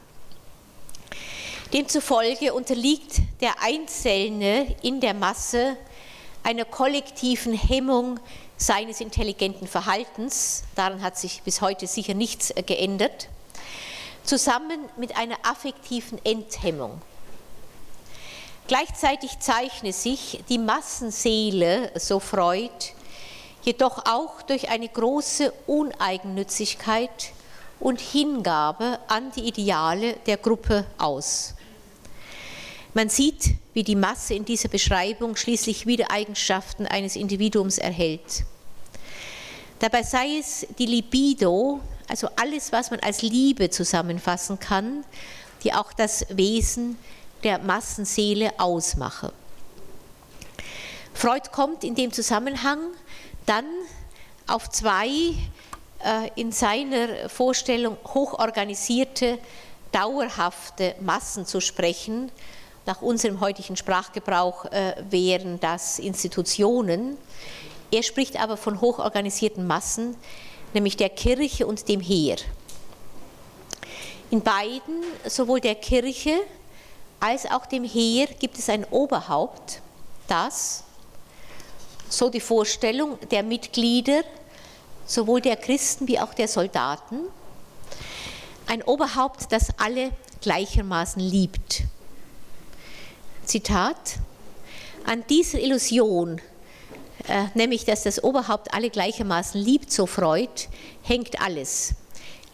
[1.73, 5.75] Demzufolge unterliegt der Einzelne in der Masse
[6.43, 8.19] einer kollektiven Hemmung
[8.55, 13.28] seines intelligenten Verhaltens, daran hat sich bis heute sicher nichts geändert,
[14.23, 17.01] zusammen mit einer affektiven Enthemmung.
[18.67, 22.71] Gleichzeitig zeichne sich die Massenseele, so Freud,
[23.68, 27.34] jedoch auch durch eine große Uneigennützigkeit
[27.82, 31.53] und Hingabe an die Ideale der Gruppe aus.
[32.93, 38.45] Man sieht, wie die Masse in dieser Beschreibung schließlich wieder Eigenschaften eines Individuums erhält.
[39.80, 45.03] Dabei sei es die Libido, also alles, was man als Liebe zusammenfassen kann,
[45.65, 46.97] die auch das Wesen
[47.43, 49.34] der Massenseele ausmache.
[51.13, 52.80] Freud kommt in dem Zusammenhang
[53.48, 53.66] dann
[54.45, 59.39] auf zwei äh, in seiner Vorstellung hochorganisierte,
[59.91, 62.32] dauerhafte Massen zu sprechen.
[62.86, 67.18] Nach unserem heutigen Sprachgebrauch äh, wären das Institutionen.
[67.91, 70.16] Er spricht aber von hochorganisierten Massen,
[70.74, 72.38] nämlich der Kirche und dem Heer.
[74.30, 76.38] In beiden, sowohl der Kirche
[77.20, 79.82] als auch dem Heer, gibt es ein Oberhaupt,
[80.28, 80.84] das,
[82.10, 84.24] so die Vorstellung der Mitglieder,
[85.05, 87.20] sowohl der Christen wie auch der Soldaten,
[88.68, 91.84] ein Oberhaupt, das alle gleichermaßen liebt.
[93.45, 94.18] Zitat,
[95.05, 96.41] an dieser Illusion,
[97.28, 100.68] äh, nämlich dass das Oberhaupt alle gleichermaßen liebt, so Freud,
[101.01, 101.95] hängt alles.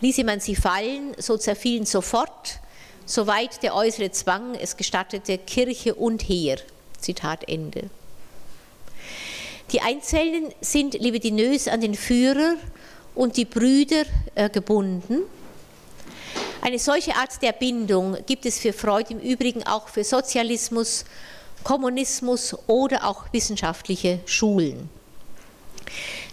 [0.01, 2.59] Ließe man sie fallen, so zerfielen sofort,
[3.05, 6.57] soweit der äußere Zwang es gestattete, Kirche und Heer.
[6.99, 7.89] Zitat Ende.
[9.73, 12.57] Die Einzelnen sind libidinös an den Führer
[13.15, 14.03] und die Brüder
[14.35, 15.23] äh, gebunden.
[16.61, 21.05] Eine solche Art der Bindung gibt es für Freud im Übrigen auch für Sozialismus,
[21.63, 24.89] Kommunismus oder auch wissenschaftliche Schulen.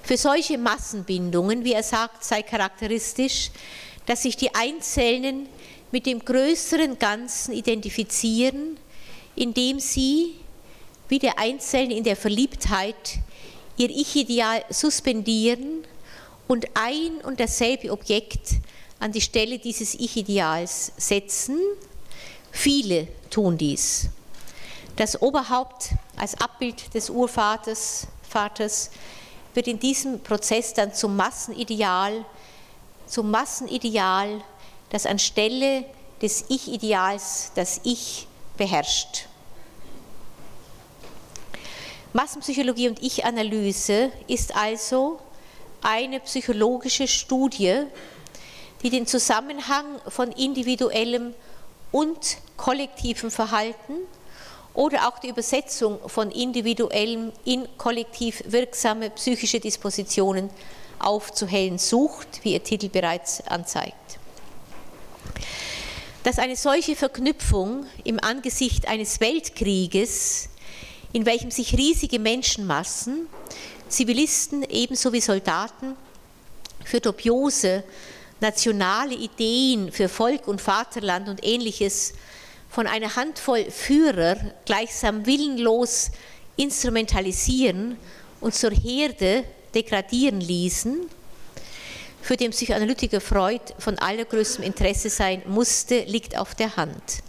[0.02, 3.50] Für solche Massenbindungen, wie er sagt, sei charakteristisch,
[4.04, 5.48] dass sich die Einzelnen
[5.90, 8.76] mit dem größeren Ganzen identifizieren,
[9.34, 10.34] indem sie,
[11.08, 13.20] wie der Einzelne in der Verliebtheit,
[13.76, 15.84] ihr Ich-Ideal suspendieren
[16.48, 18.54] und ein und dasselbe Objekt
[18.98, 21.58] an die Stelle dieses Ich-Ideals setzen.
[22.50, 24.08] Viele tun dies.
[24.96, 28.90] Das Oberhaupt als Abbild des Urvaters Vaters,
[29.54, 32.24] wird in diesem Prozess dann zum Massenideal,
[33.06, 34.40] zum Massenideal,
[34.90, 35.84] das anstelle
[36.22, 39.26] des Ich-Ideals das Ich beherrscht.
[42.12, 45.20] Massenpsychologie und Ich-Analyse ist also
[45.80, 47.84] eine psychologische Studie,
[48.82, 51.34] die den Zusammenhang von individuellem
[51.92, 53.94] und kollektivem Verhalten
[54.74, 60.50] oder auch die Übersetzung von individuellem in kollektiv wirksame psychische Dispositionen
[60.98, 64.18] aufzuhellen sucht, wie ihr Titel bereits anzeigt.
[66.24, 70.49] Dass eine solche Verknüpfung im Angesicht eines Weltkrieges
[71.12, 73.26] in welchem sich riesige Menschenmassen,
[73.88, 75.96] Zivilisten ebenso wie Soldaten,
[76.84, 77.84] für dubiose
[78.40, 82.14] nationale Ideen für Volk und Vaterland und ähnliches
[82.70, 86.10] von einer Handvoll Führer gleichsam willenlos
[86.56, 87.96] instrumentalisieren
[88.40, 89.44] und zur Herde
[89.74, 91.00] degradieren ließen,
[92.22, 97.22] für den Psychoanalytiker Freud von allergrößtem Interesse sein musste, liegt auf der Hand.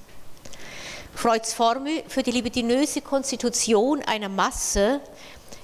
[1.22, 5.02] Freuds Formel für die libidinöse Konstitution einer Masse,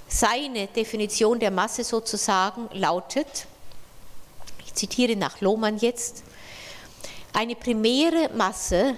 [0.07, 3.47] seine Definition der Masse sozusagen, lautet,
[4.63, 6.21] ich zitiere nach Lohmann jetzt,
[7.33, 8.95] eine primäre Masse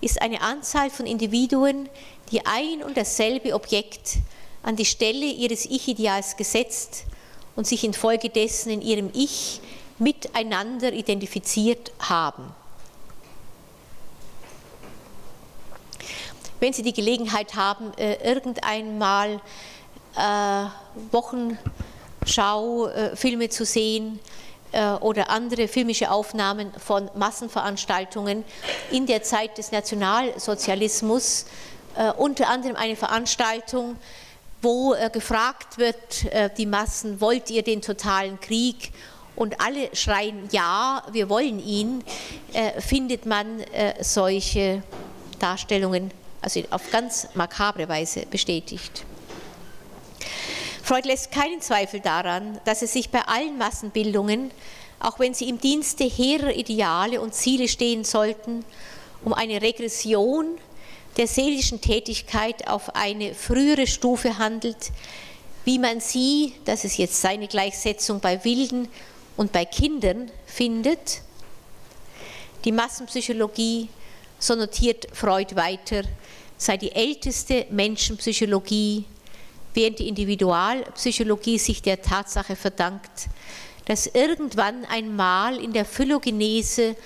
[0.00, 1.88] ist eine Anzahl von Individuen,
[2.30, 4.18] die ein und dasselbe Objekt
[4.62, 7.02] an die Stelle ihres Ich-Ideals gesetzt
[7.56, 9.60] und sich infolgedessen in ihrem Ich
[9.98, 12.54] miteinander identifiziert haben.
[16.60, 19.40] Wenn Sie die Gelegenheit haben, äh, irgendeinmal
[20.16, 20.64] äh,
[21.12, 24.18] Wochenschau-Filme äh, zu sehen
[25.00, 28.44] oder andere filmische Aufnahmen von Massenveranstaltungen
[28.90, 31.46] in der Zeit des Nationalsozialismus,
[32.18, 33.96] unter anderem eine Veranstaltung,
[34.60, 36.26] wo gefragt wird,
[36.58, 38.92] die Massen, wollt ihr den totalen Krieg?
[39.34, 42.04] Und alle schreien, ja, wir wollen ihn,
[42.78, 43.64] findet man
[44.00, 44.82] solche
[45.38, 46.10] Darstellungen
[46.46, 49.04] also auf ganz makabre Weise bestätigt.
[50.80, 54.52] Freud lässt keinen Zweifel daran, dass es sich bei allen Massenbildungen,
[55.00, 58.64] auch wenn sie im Dienste hehrer Ideale und Ziele stehen sollten,
[59.24, 60.56] um eine Regression
[61.16, 64.92] der seelischen Tätigkeit auf eine frühere Stufe handelt,
[65.64, 68.86] wie man sie, das ist jetzt seine Gleichsetzung bei Wilden
[69.36, 71.22] und bei Kindern findet.
[72.64, 73.88] Die Massenpsychologie,
[74.38, 76.02] so notiert Freud weiter,
[76.56, 79.04] sei die älteste Menschenpsychologie,
[79.74, 83.28] während die Individualpsychologie sich der Tatsache verdankt,
[83.84, 86.96] dass irgendwann einmal in der Phylogenese,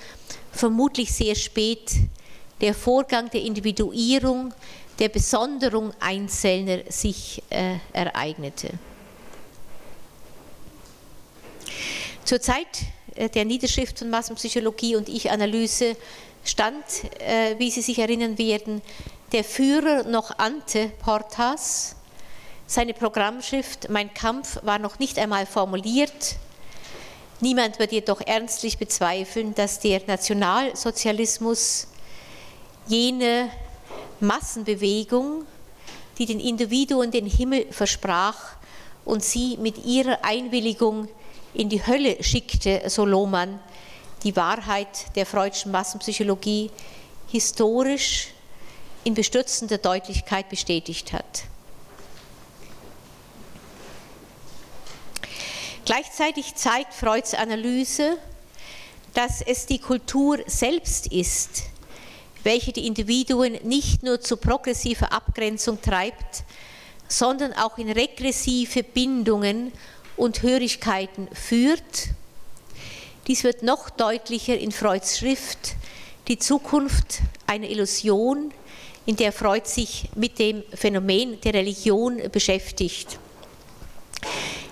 [0.51, 1.91] vermutlich sehr spät,
[2.59, 4.53] der Vorgang der Individuierung,
[4.99, 8.69] der Besonderung Einzelner sich äh, ereignete.
[12.23, 12.67] Zur Zeit
[13.15, 15.95] äh, der Niederschrift von Massenpsychologie und Ich-Analyse
[16.43, 16.83] stand,
[17.19, 18.81] äh, wie Sie sich erinnern werden,
[19.31, 21.95] der Führer noch Ante Portas.
[22.67, 26.35] Seine Programmschrift Mein Kampf war noch nicht einmal formuliert.
[27.39, 31.87] Niemand wird jedoch ernstlich bezweifeln, dass der Nationalsozialismus
[32.87, 33.49] jene
[34.19, 35.45] Massenbewegung,
[36.17, 38.55] die den Individuen den Himmel versprach
[39.05, 41.07] und sie mit ihrer Einwilligung
[41.53, 43.59] in die Hölle schickte, so Lohmann,
[44.23, 46.69] die Wahrheit der freudschen Massenpsychologie
[47.29, 48.27] historisch
[49.03, 51.43] in bestürzender Deutlichkeit bestätigt hat.
[55.85, 58.17] Gleichzeitig zeigt Freuds Analyse,
[59.13, 61.63] dass es die Kultur selbst ist,
[62.43, 66.43] welche die Individuen nicht nur zu progressiver Abgrenzung treibt,
[67.07, 69.71] sondern auch in regressive Bindungen
[70.15, 72.09] und Hörigkeiten führt.
[73.27, 75.75] Dies wird noch deutlicher in Freuds Schrift
[76.27, 78.53] Die Zukunft eine Illusion,
[79.05, 83.19] in der Freud sich mit dem Phänomen der Religion beschäftigt.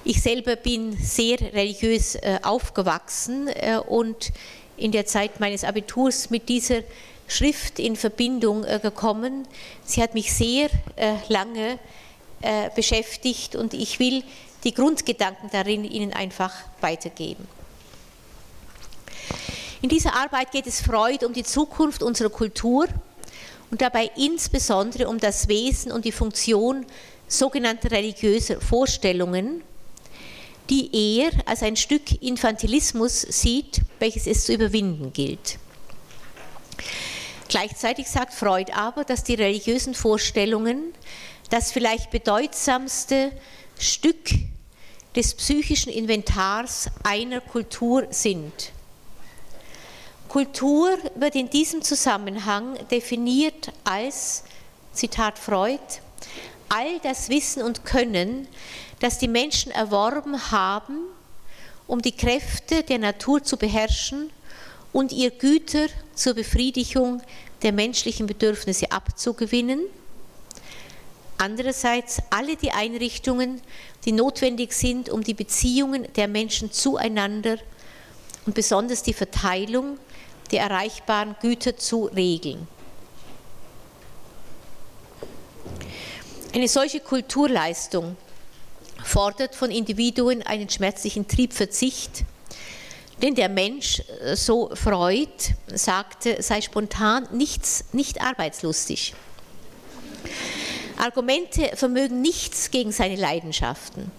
[0.03, 4.32] Ich selber bin sehr religiös äh, aufgewachsen äh, und
[4.77, 6.82] in der Zeit meines Abiturs mit dieser
[7.27, 9.47] Schrift in Verbindung äh, gekommen.
[9.86, 10.69] Sie hat mich sehr
[11.27, 11.80] lange
[12.73, 14.23] beschäftigt und ich will
[14.63, 17.45] die Grundgedanken darin Ihnen einfach weitergeben.
[19.82, 22.88] In dieser Arbeit geht es Freud um die Zukunft unserer Kultur
[23.72, 26.86] und dabei insbesondere um das Wesen und die Funktion
[27.28, 29.61] sogenannter religiöser Vorstellungen,
[30.70, 30.89] die
[31.20, 35.57] er als ein Stück Infantilismus sieht, welches es zu überwinden gilt.
[37.47, 40.93] Gleichzeitig sagt Freud aber, dass die religiösen Vorstellungen
[41.49, 43.32] das vielleicht bedeutsamste
[43.80, 44.30] Stück
[45.15, 48.72] des psychischen Inventars einer Kultur sind.
[50.30, 54.43] Kultur wird in diesem Zusammenhang definiert als,
[54.93, 55.82] Zitat Freud,
[56.69, 58.47] all das Wissen und Können,
[58.99, 60.99] das die Menschen erworben haben,
[61.88, 64.30] um die Kräfte der Natur zu beherrschen
[64.93, 67.23] und ihr Güter zur Befriedigung
[67.63, 69.82] der menschlichen Bedürfnisse abzugewinnen.
[71.39, 73.61] Andererseits alle die Einrichtungen,
[74.05, 77.57] die notwendig sind, um die Beziehungen der Menschen zueinander
[78.45, 79.97] und besonders die Verteilung
[80.52, 82.68] der erreichbaren Güter zu regeln.
[86.54, 88.18] Eine solche Kulturleistung
[89.04, 92.24] fordert von Individuen einen schmerzlichen Triebverzicht,
[93.22, 95.30] denn der Mensch, äh, so Freud
[95.68, 99.14] sagte, sei spontan nichts, nicht arbeitslustig.
[100.97, 104.12] Argumente vermögen nichts gegen seine Leidenschaften.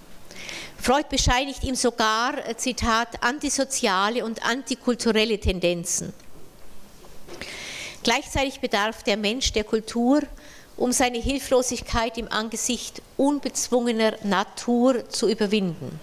[0.80, 6.14] Freud bescheinigt ihm sogar, äh, Zitat, antisoziale und antikulturelle Tendenzen.
[8.02, 10.22] Gleichzeitig bedarf der Mensch der Kultur,
[10.78, 16.00] um seine Hilflosigkeit im Angesicht unbezwungener Natur zu überwinden.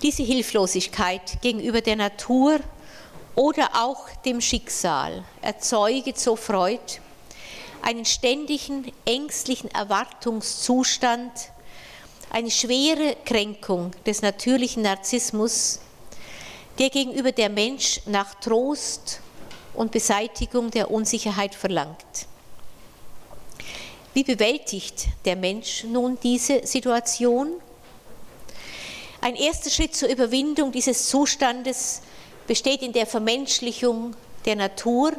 [0.00, 2.60] Diese Hilflosigkeit gegenüber der Natur
[3.34, 7.00] oder auch dem Schicksal erzeuge, so Freud,
[7.82, 11.30] einen ständigen ängstlichen Erwartungszustand,
[12.34, 15.78] eine schwere Kränkung des natürlichen Narzissmus,
[16.80, 19.20] der gegenüber der Mensch nach Trost
[19.72, 22.26] und Beseitigung der Unsicherheit verlangt.
[24.14, 27.52] Wie bewältigt der Mensch nun diese Situation?
[29.20, 32.02] Ein erster Schritt zur Überwindung dieses Zustandes
[32.48, 35.12] besteht in der Vermenschlichung der Natur.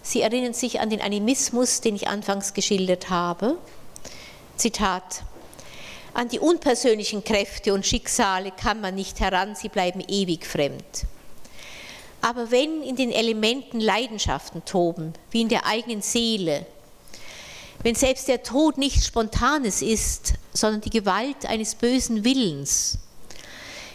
[0.00, 3.58] Sie erinnern sich an den Animismus, den ich anfangs geschildert habe.
[4.56, 5.24] Zitat.
[6.18, 10.82] An die unpersönlichen Kräfte und Schicksale kann man nicht heran, sie bleiben ewig fremd.
[12.20, 16.66] Aber wenn in den Elementen Leidenschaften toben, wie in der eigenen Seele,
[17.84, 22.98] wenn selbst der Tod nichts Spontanes ist, sondern die Gewalt eines bösen Willens,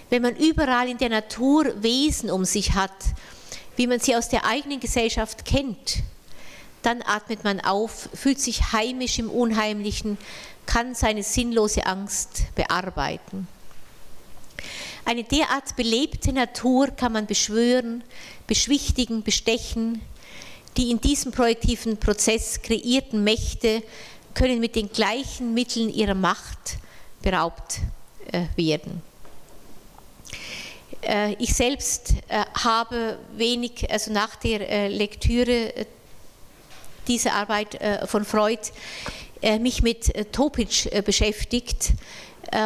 [0.10, 2.96] wenn man überall in der Natur Wesen um sich hat,
[3.76, 5.98] wie man sie aus der eigenen Gesellschaft kennt,
[6.84, 10.18] dann atmet man auf, fühlt sich heimisch im Unheimlichen,
[10.66, 13.48] kann seine sinnlose Angst bearbeiten.
[15.06, 18.04] Eine derart belebte Natur kann man beschwören,
[18.48, 20.02] beschwichtigen, bestechen.
[20.78, 23.84] Die in diesem projektiven Prozess kreierten Mächte
[24.34, 26.78] können mit den gleichen Mitteln ihrer Macht
[27.22, 27.80] beraubt
[28.32, 29.02] äh, werden.
[31.02, 35.74] Äh, ich selbst äh, habe wenig, also nach der Lektüre
[37.08, 38.62] dieser Arbeit von Freud,
[39.60, 41.94] mich mit Topic beschäftigt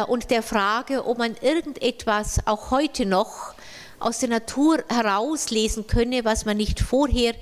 [0.06, 3.54] und der Frage, ob man irgendetwas auch heute noch
[3.98, 7.34] aus der Natur herauslesen könne, was man nicht vorher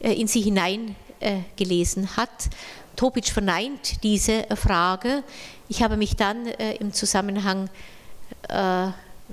[0.00, 2.30] in sie hineingelesen hat.
[2.96, 5.22] Topic verneint diese Frage.
[5.68, 7.68] Ich habe mich dann im Zusammenhang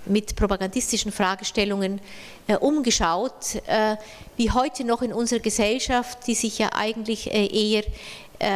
[0.05, 2.01] mit propagandistischen Fragestellungen
[2.47, 3.95] äh, umgeschaut, äh,
[4.37, 7.91] wie heute noch in unserer Gesellschaft, die sich ja eigentlich äh, eher äh,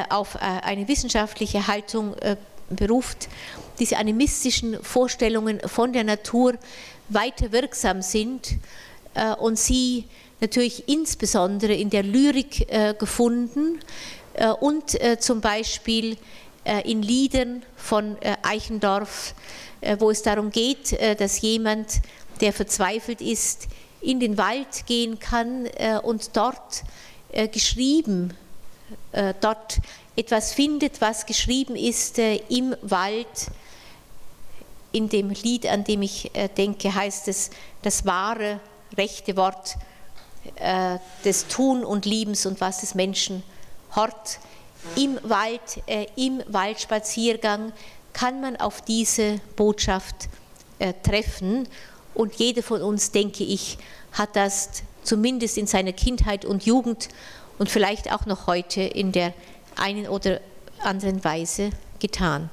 [0.09, 2.35] auf äh, eine wissenschaftliche Haltung äh,
[2.69, 3.29] beruft,
[3.79, 6.55] diese animistischen Vorstellungen von der Natur
[7.07, 8.57] weiter wirksam sind
[9.39, 10.05] und sie
[10.39, 12.67] natürlich insbesondere in der Lyrik
[12.99, 13.79] gefunden
[14.59, 16.17] und zum Beispiel
[16.83, 19.33] in Liedern von Eichendorff
[19.81, 22.01] äh, wo es darum geht, äh, dass jemand,
[22.41, 23.67] der verzweifelt ist,
[24.01, 26.83] in den Wald gehen kann äh, und dort
[27.51, 28.33] geschrieben,
[29.41, 29.79] dort
[30.15, 33.27] etwas findet, was geschrieben ist im Wald.
[34.91, 38.59] In dem Lied, an dem ich denke, heißt es das wahre,
[38.97, 39.75] rechte Wort
[41.23, 43.43] des Tun und Liebens und was des Menschen
[43.95, 44.39] hort.
[44.95, 45.81] Im Wald,
[46.15, 47.71] im Waldspaziergang
[48.13, 50.27] kann man auf diese Botschaft
[50.79, 51.67] äh, treffen.
[52.13, 53.77] Und jeder von uns, denke ich,
[54.11, 57.09] hat das zumindest in seiner Kindheit und Jugend
[57.59, 59.33] und vielleicht auch noch heute in der
[59.75, 60.41] einen oder
[60.79, 62.49] anderen Weise getan.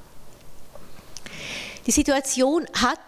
[1.87, 2.99] Die Situation hat,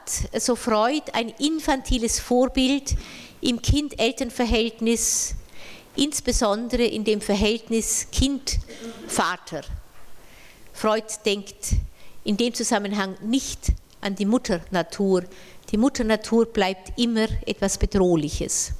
[0.41, 2.95] so Freud, ein infantiles Vorbild
[3.41, 5.35] im Kind-Eltern-Verhältnis,
[5.95, 9.63] insbesondere in dem Verhältnis Kind-Vater.
[10.71, 11.75] Freud denkt
[12.23, 15.23] in dem Zusammenhang nicht an die Mutter Natur.
[15.71, 18.71] Die Mutter Natur bleibt immer etwas Bedrohliches.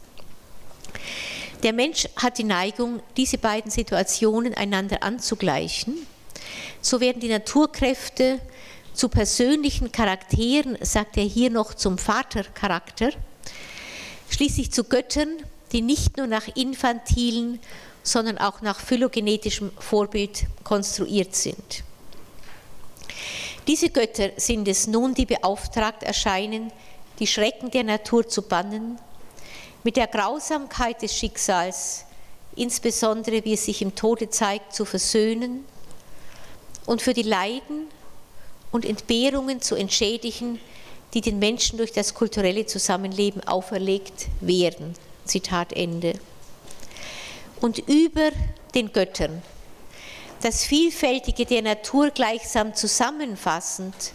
[1.64, 6.08] Der Mensch hat die Neigung, diese beiden Situationen einander anzugleichen.
[6.82, 8.40] So werden die Naturkräfte
[8.94, 13.12] zu persönlichen Charakteren, sagt er hier noch zum Vatercharakter,
[14.30, 15.30] schließlich zu Göttern,
[15.72, 17.60] die nicht nur nach infantilen,
[18.04, 21.84] sondern auch nach phylogenetischem Vorbild konstruiert sind.
[23.68, 26.72] Diese Götter sind es nun, die beauftragt erscheinen,
[27.20, 28.98] die Schrecken der Natur zu bannen,
[29.84, 32.06] mit der Grausamkeit des Schicksals,
[32.56, 35.66] insbesondere wie es sich im Tode zeigt, zu versöhnen
[36.86, 37.88] und für die Leiden
[38.72, 40.60] und Entbehrungen zu entschädigen,
[41.14, 44.94] die den Menschen durch das kulturelle Zusammenleben auferlegt werden.
[45.26, 46.14] Zitat Ende.
[47.62, 48.32] Und über
[48.76, 49.42] den Göttern
[50.42, 54.14] das Vielfältige der Natur gleichsam zusammenfassend,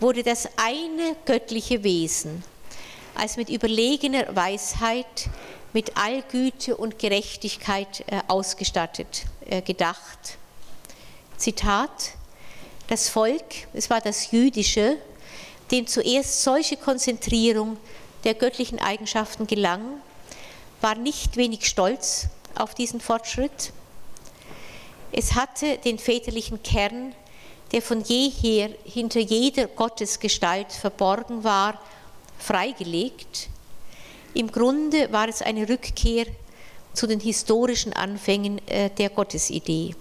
[0.00, 2.42] wurde das eine göttliche Wesen
[3.18, 5.28] als mit überlegener Weisheit,
[5.72, 10.38] mit Allgüte und Gerechtigkeit äh, ausgestattet äh, gedacht.
[11.36, 12.12] Zitat,
[12.88, 13.44] das Volk,
[13.74, 14.96] es war das jüdische,
[15.70, 17.76] dem zuerst solche Konzentrierung
[18.24, 19.82] der göttlichen Eigenschaften gelang,
[20.80, 23.72] war nicht wenig stolz auf diesen Fortschritt
[25.12, 27.14] es hatte den väterlichen Kern,
[27.72, 31.80] der von jeher hinter jeder Gottesgestalt verborgen war,
[32.38, 33.48] freigelegt.
[34.34, 36.26] Im Grunde war es eine Rückkehr
[36.92, 39.94] zu den historischen Anfängen äh, der Gottesidee.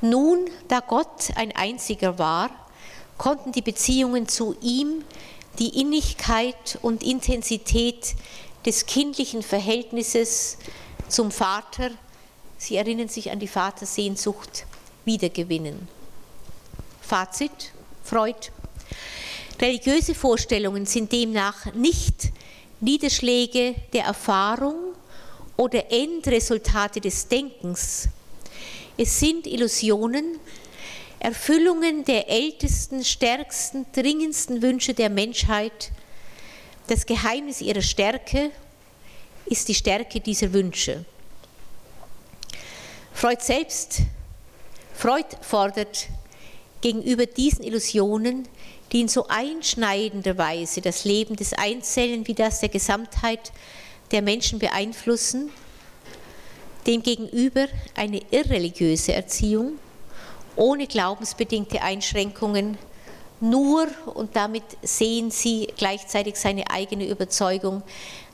[0.00, 2.50] Nun, da Gott ein einziger war,
[3.18, 5.04] konnten die Beziehungen zu ihm,
[5.58, 8.14] die Innigkeit und Intensität
[8.64, 10.58] des kindlichen Verhältnisses
[11.08, 11.90] zum Vater
[12.62, 14.66] Sie erinnern sich an die Vatersehnsucht
[15.04, 15.88] wiedergewinnen.
[17.00, 17.72] Fazit,
[18.04, 18.52] Freud.
[19.60, 22.32] Religiöse Vorstellungen sind demnach nicht
[22.80, 24.94] Niederschläge der Erfahrung
[25.56, 28.08] oder Endresultate des Denkens.
[28.96, 30.38] Es sind Illusionen,
[31.20, 35.92] Erfüllungen der ältesten, stärksten, dringendsten Wünsche der Menschheit.
[36.88, 38.50] Das Geheimnis ihrer Stärke
[39.46, 41.04] ist die Stärke dieser Wünsche.
[43.12, 44.00] Freud selbst,
[44.94, 46.08] Freud fordert
[46.80, 48.48] gegenüber diesen Illusionen,
[48.92, 53.52] die in so einschneidender Weise das Leben des Einzelnen wie das der Gesamtheit
[54.10, 55.50] der Menschen beeinflussen,
[56.86, 59.78] demgegenüber eine irreligiöse Erziehung
[60.56, 62.76] ohne glaubensbedingte Einschränkungen,
[63.40, 67.82] nur, und damit sehen Sie gleichzeitig seine eigene Überzeugung,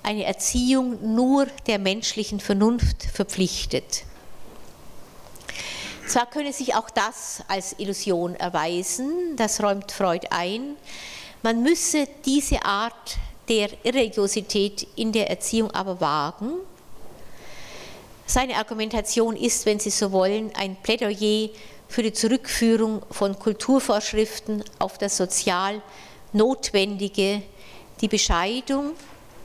[0.02, 4.04] eine Erziehung nur der menschlichen Vernunft verpflichtet.
[6.08, 10.76] Zwar könne sich auch das als Illusion erweisen, das räumt Freud ein,
[11.42, 16.54] man müsse diese Art der Irreligiosität in der Erziehung aber wagen.
[18.24, 21.50] Seine Argumentation ist, wenn Sie so wollen, ein Plädoyer
[21.88, 25.82] für die Zurückführung von Kulturvorschriften auf das sozial
[26.32, 27.42] Notwendige,
[28.00, 28.92] die Bescheidung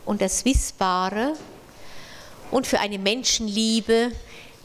[0.06, 1.34] und das Wissbare
[2.52, 4.14] und für eine Menschenliebe,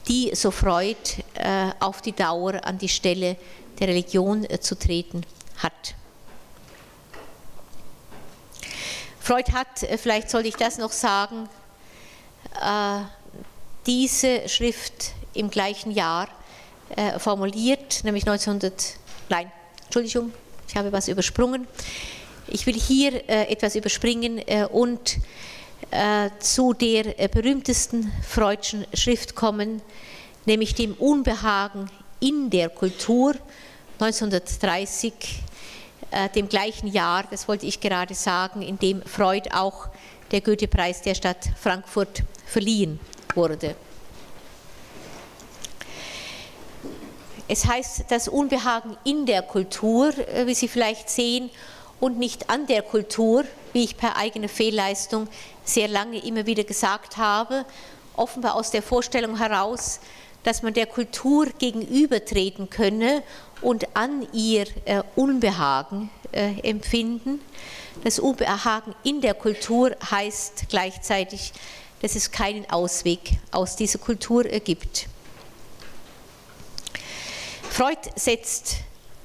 [0.09, 0.96] die, so Freud,
[1.34, 3.36] äh, auf die Dauer an die Stelle
[3.78, 5.22] der Religion äh, zu treten
[5.59, 5.94] hat.
[9.20, 11.48] Freud hat, äh, vielleicht sollte ich das noch sagen,
[13.86, 16.28] diese Schrift im gleichen Jahr
[17.18, 18.96] formuliert, nämlich 1900,
[19.28, 19.52] nein,
[19.84, 20.32] Entschuldigung,
[20.66, 21.68] ich habe was übersprungen.
[22.48, 24.42] Ich will hier etwas überspringen
[24.72, 25.18] und
[26.41, 29.80] zu der berühmtesten freudschen Schrift kommen,
[30.45, 33.34] nämlich dem Unbehagen in der Kultur
[34.01, 35.12] 1930,
[36.11, 39.89] äh, dem gleichen Jahr, das wollte ich gerade sagen, in dem Freud auch
[40.30, 43.01] der Goethe-Preis der Stadt Frankfurt verliehen
[43.34, 43.74] wurde.
[47.49, 51.51] Es heißt das Unbehagen in der Kultur, äh, wie Sie vielleicht sehen,
[52.01, 55.29] und nicht an der Kultur, wie ich per eigener Fehlleistung
[55.64, 57.64] sehr lange immer wieder gesagt habe,
[58.16, 60.01] offenbar aus der Vorstellung heraus,
[60.43, 63.23] dass man der Kultur gegenübertreten könne
[63.61, 67.41] und an ihr äh, Unbehagen äh, empfinden.
[68.05, 71.53] Das Unbehagen in der Kultur heißt gleichzeitig,
[72.01, 75.07] dass es keinen Ausweg aus dieser Kultur gibt.
[77.69, 78.77] Freud setzt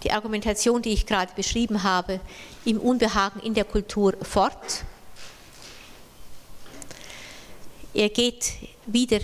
[0.04, 2.20] die Argumentation, die ich gerade beschrieben habe,
[2.66, 4.84] im Unbehagen in der Kultur fort.
[7.94, 8.54] Er geht
[8.86, 9.20] wieder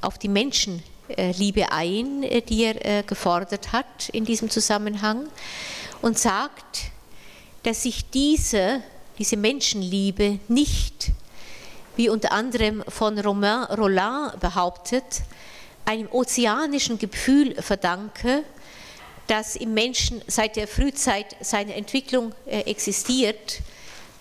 [0.00, 5.28] auf die Menschen äh, Liebe ein, die er äh, gefordert hat in diesem Zusammenhang
[6.00, 6.90] und sagt,
[7.62, 8.82] dass sich diese,
[9.18, 11.10] diese Menschenliebe nicht,
[11.96, 15.04] wie unter anderem von Romain Roland behauptet,
[15.84, 18.44] einem ozeanischen Gefühl verdanke,
[19.26, 23.60] das im Menschen seit der Frühzeit seiner Entwicklung existiert,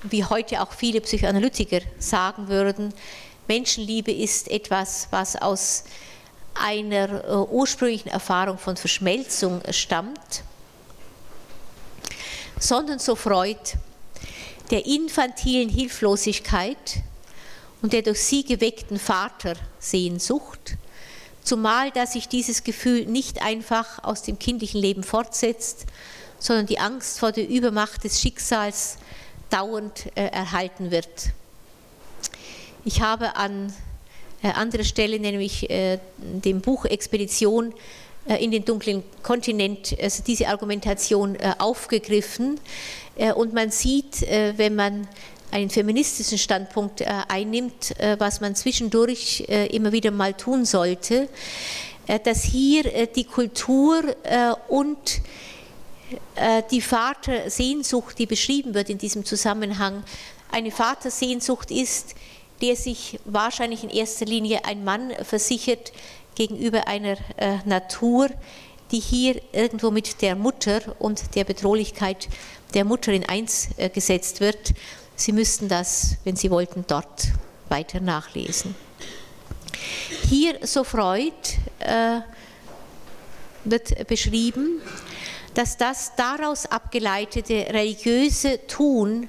[0.03, 2.93] wie heute auch viele Psychoanalytiker sagen würden,
[3.47, 5.83] Menschenliebe ist etwas, was aus
[6.53, 10.43] einer äh, ursprünglichen Erfahrung von Verschmelzung stammt,
[12.59, 13.59] sondern so Freud
[14.69, 17.01] der infantilen Hilflosigkeit
[17.81, 20.77] und der durch sie geweckten Vatersehnsucht,
[21.43, 25.85] zumal dass sich dieses Gefühl nicht einfach aus dem kindlichen Leben fortsetzt,
[26.39, 28.97] sondern die Angst vor der Übermacht des Schicksals
[29.49, 31.31] dauernd äh, erhalten wird.
[32.83, 33.71] Ich habe an
[34.43, 37.73] äh, andere Stelle, nämlich äh, dem Buch Expedition
[38.27, 42.59] äh, in den dunklen Kontinent, also diese Argumentation aufgegriffen.
[43.35, 45.07] Und man sieht, wenn man
[45.51, 51.27] einen feministischen Standpunkt einnimmt, was man zwischendurch immer wieder mal tun sollte,
[52.23, 54.01] dass hier die Kultur
[54.67, 55.21] und
[56.71, 60.03] die Vatersehnsucht, die beschrieben wird in diesem Zusammenhang,
[60.51, 62.15] eine Vatersehnsucht ist,
[62.61, 65.91] der sich wahrscheinlich in erster Linie ein Mann versichert
[66.35, 68.29] gegenüber einer äh, Natur,
[68.91, 72.27] die hier irgendwo mit der Mutter und der Bedrohlichkeit
[72.73, 74.73] der Mutter in eins äh, gesetzt wird.
[75.21, 77.27] Sie müssten das, wenn Sie wollten, dort
[77.69, 78.73] weiter nachlesen.
[80.27, 81.31] Hier, so Freud,
[81.77, 82.21] äh,
[83.63, 84.81] wird beschrieben,
[85.53, 89.27] dass das daraus abgeleitete religiöse Tun,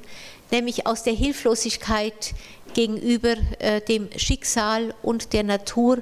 [0.50, 2.32] nämlich aus der Hilflosigkeit
[2.72, 5.98] gegenüber äh, dem Schicksal und der Natur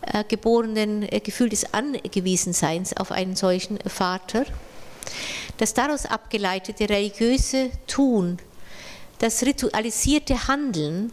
[0.00, 4.46] äh, geborenen äh, Gefühl des Angewiesenseins auf einen solchen Vater.
[5.58, 8.38] Das daraus abgeleitete religiöse Tun,
[9.18, 11.12] das ritualisierte Handeln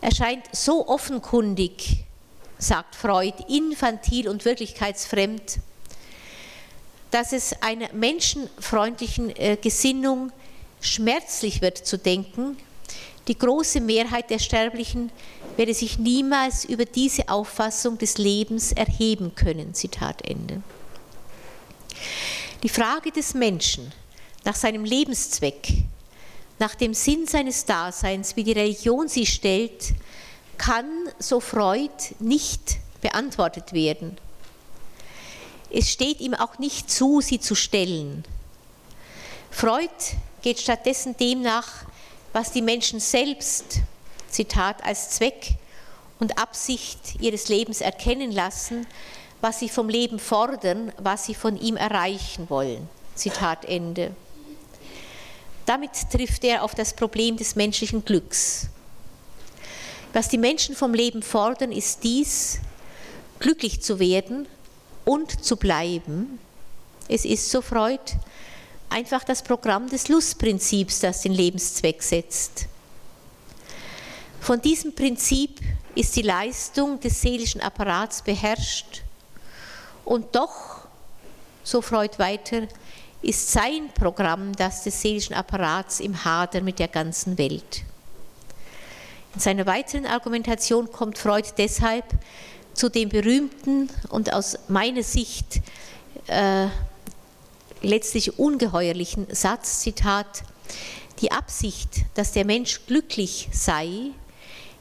[0.00, 2.04] erscheint so offenkundig,
[2.58, 5.58] sagt Freud, infantil und wirklichkeitsfremd,
[7.10, 9.32] dass es einer menschenfreundlichen
[9.62, 10.32] Gesinnung
[10.80, 12.56] schmerzlich wird zu denken,
[13.28, 15.10] die große Mehrheit der Sterblichen
[15.56, 19.74] werde sich niemals über diese Auffassung des Lebens erheben können.
[19.74, 20.62] Zitat Ende.
[22.62, 23.92] Die Frage des Menschen
[24.44, 25.72] nach seinem Lebenszweck,
[26.58, 29.94] nach dem Sinn seines Daseins, wie die Religion sie stellt,
[30.58, 30.86] kann,
[31.18, 34.16] so Freud, nicht beantwortet werden.
[35.70, 38.24] Es steht ihm auch nicht zu, sie zu stellen.
[39.50, 39.90] Freud
[40.42, 41.84] geht stattdessen dem nach,
[42.32, 43.80] was die Menschen selbst,
[44.30, 45.54] Zitat, als Zweck
[46.18, 48.86] und Absicht ihres Lebens erkennen lassen,
[49.40, 52.88] was sie vom Leben fordern, was sie von ihm erreichen wollen.
[53.14, 54.14] Zitat Ende.
[55.66, 58.68] Damit trifft er auf das Problem des menschlichen Glücks.
[60.12, 62.60] Was die Menschen vom Leben fordern, ist dies,
[63.40, 64.46] glücklich zu werden
[65.04, 66.38] und zu bleiben.
[67.08, 68.00] Es ist, so Freud,
[68.88, 72.66] einfach das Programm des Lustprinzips, das den Lebenszweck setzt.
[74.40, 75.60] Von diesem Prinzip
[75.96, 79.02] ist die Leistung des seelischen Apparats beherrscht
[80.04, 80.86] und doch,
[81.64, 82.68] so Freud weiter,
[83.22, 87.82] ist sein Programm das des seelischen Apparats im Hader mit der ganzen Welt.
[89.34, 92.04] In seiner weiteren Argumentation kommt Freud deshalb
[92.72, 95.60] zu dem berühmten und aus meiner Sicht
[96.26, 96.68] äh,
[97.82, 100.42] letztlich ungeheuerlichen Satz, Zitat,
[101.20, 104.10] die Absicht, dass der Mensch glücklich sei,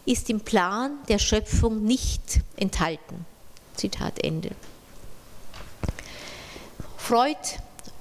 [0.06, 3.26] ist im Plan der Schöpfung nicht enthalten.
[3.76, 4.52] Zitat Ende.
[6.98, 7.38] Freud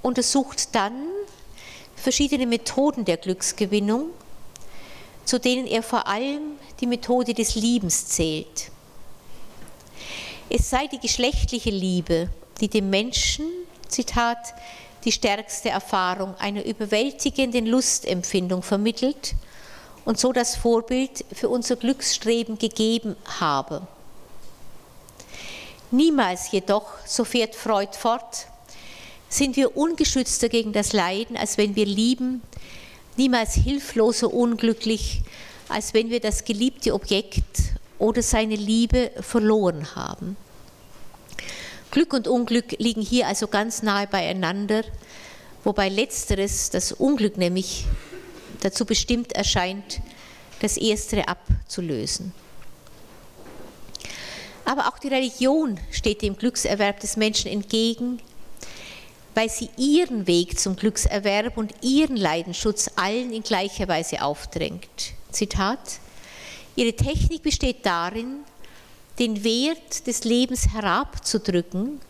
[0.04, 0.92] untersucht dann
[1.96, 4.10] verschiedene Methoden der Glücksgewinnung,
[5.24, 8.70] zu denen er vor allem die Methode des Liebens zählt.
[10.50, 12.28] Es sei die geschlechtliche Liebe,
[12.60, 13.46] die dem Menschen,
[13.88, 14.52] Zitat,
[15.04, 19.34] die stärkste Erfahrung einer überwältigenden Lustempfindung vermittelt
[20.04, 23.86] und so das Vorbild für unser Glücksstreben gegeben habe.
[25.90, 28.48] Niemals jedoch, so fährt Freud fort,
[29.34, 32.40] sind wir ungeschützter gegen das Leiden, als wenn wir lieben,
[33.16, 35.22] niemals hilfloser unglücklich,
[35.68, 37.44] als wenn wir das geliebte Objekt
[37.98, 40.36] oder seine Liebe verloren haben.
[41.90, 44.84] Glück und Unglück liegen hier also ganz nahe beieinander,
[45.64, 47.86] wobei letzteres, das Unglück nämlich,
[48.60, 50.00] dazu bestimmt erscheint,
[50.60, 52.32] das Erstere abzulösen.
[54.64, 58.20] Aber auch die Religion steht dem Glückserwerb des Menschen entgegen,
[59.34, 65.12] weil sie ihren Weg zum Glückserwerb und ihren Leidenschutz allen in gleicher Weise aufdrängt.
[65.30, 65.98] Zitat,
[66.76, 68.40] ihre Technik besteht darin,
[69.18, 72.00] den Wert des Lebens herabzudrücken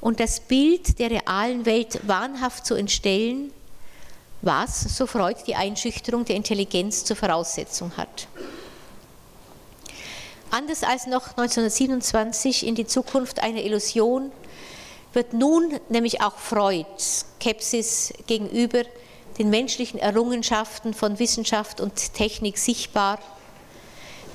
[0.00, 3.52] und das Bild der realen Welt wahnhaft zu entstellen,
[4.40, 8.26] was, so Freud, die Einschüchterung der Intelligenz zur Voraussetzung hat.
[10.50, 14.32] Anders als noch 1927 in die Zukunft einer Illusion
[15.12, 18.82] wird nun nämlich auch Freud Skepsis gegenüber
[19.38, 23.18] den menschlichen Errungenschaften von Wissenschaft und Technik sichtbar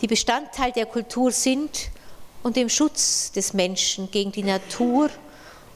[0.01, 1.89] die Bestandteil der Kultur sind
[2.43, 5.09] und dem Schutz des Menschen gegen die Natur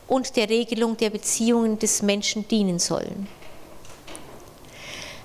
[0.07, 3.27] und der Regelung der Beziehungen des Menschen dienen sollen.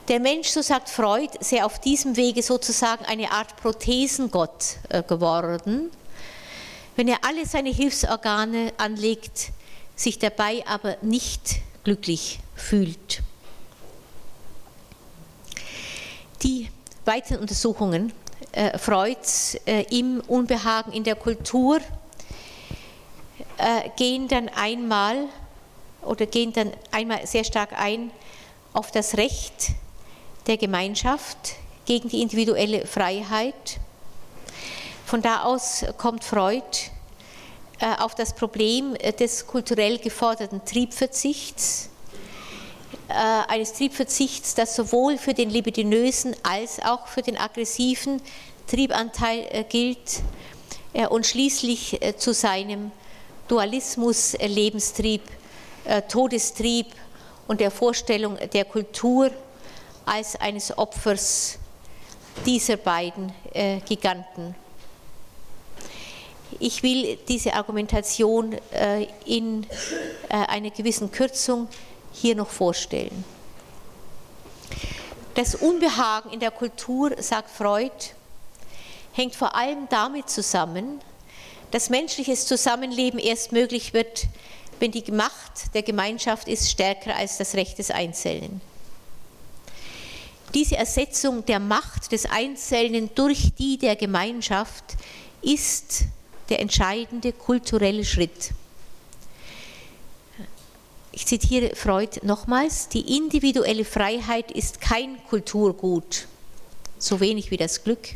[0.09, 5.91] Der Mensch, so sagt Freud, sei auf diesem Wege sozusagen eine Art Prothesengott äh, geworden,
[6.95, 9.51] wenn er alle seine Hilfsorgane anlegt,
[9.97, 13.23] sich dabei aber nicht glücklich fühlt.
[16.43, 16.69] Die
[17.07, 18.13] weiteren Untersuchungen
[18.53, 21.81] äh, Freuds äh, im Unbehagen in der Kultur
[23.57, 25.27] äh, gehen dann einmal
[26.03, 28.11] oder gehen dann einmal sehr stark ein
[28.73, 29.71] auf das Recht
[30.47, 31.55] der Gemeinschaft
[31.87, 33.79] gegen die individuelle Freiheit.
[35.07, 36.91] Von da aus kommt Freud
[37.99, 41.91] auf das Problem des kulturell geforderten Triebverzichts,
[43.09, 48.20] eines Triebverzichts, das sowohl für den libidinösen als auch für den aggressiven
[48.66, 50.22] Triebanteil äh, gilt
[51.11, 52.91] und schließlich äh, zu seinem
[53.49, 55.22] Dualismus, äh, Lebenstrieb,
[56.09, 56.89] Todestrieb
[57.47, 59.31] und der Vorstellung der Kultur
[60.05, 61.61] als eines Opfers
[62.45, 63.33] dieser beiden
[63.89, 64.57] Giganten.
[66.59, 68.57] Ich will diese Argumentation
[69.25, 69.67] in
[70.29, 71.69] einer gewissen Kürzung
[72.13, 73.25] hier noch vorstellen.
[75.35, 77.93] Das Unbehagen in der Kultur, sagt Freud,
[79.13, 81.01] hängt vor allem damit zusammen,
[81.73, 84.29] dass menschliches Zusammenleben erst möglich wird,
[84.79, 88.61] wenn die Macht der Gemeinschaft ist stärker als das Recht des Einzelnen.
[90.55, 94.85] Diese Ersetzung der Macht des Einzelnen durch die der Gemeinschaft
[95.43, 96.05] ist
[96.49, 98.53] der entscheidende kulturelle Schritt.
[101.13, 106.27] Ich zitiere Freud nochmals, die individuelle Freiheit ist kein Kulturgut,
[106.99, 108.09] so wenig wie das Glück.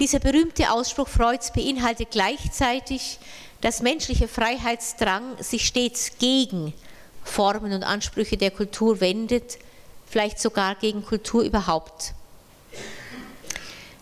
[0.00, 3.20] Dieser berühmte Ausspruch Freuds beinhaltet gleichzeitig,
[3.60, 6.74] dass menschlicher Freiheitsdrang sich stets gegen
[7.22, 9.58] Formen und Ansprüche der Kultur wendet,
[10.06, 12.14] vielleicht sogar gegen Kultur überhaupt.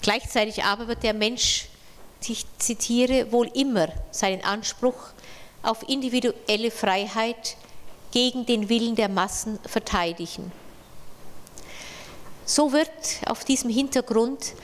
[0.01, 1.67] Gleichzeitig aber wird der Mensch,
[2.29, 4.97] ich zitiere, wohl immer seinen Anspruch
[5.63, 7.57] auf individuelle Freiheit
[8.11, 10.53] gegen den Willen der Massen verteidigen.
[12.45, 12.91] So wird
[13.27, 14.55] auf diesem Hintergrund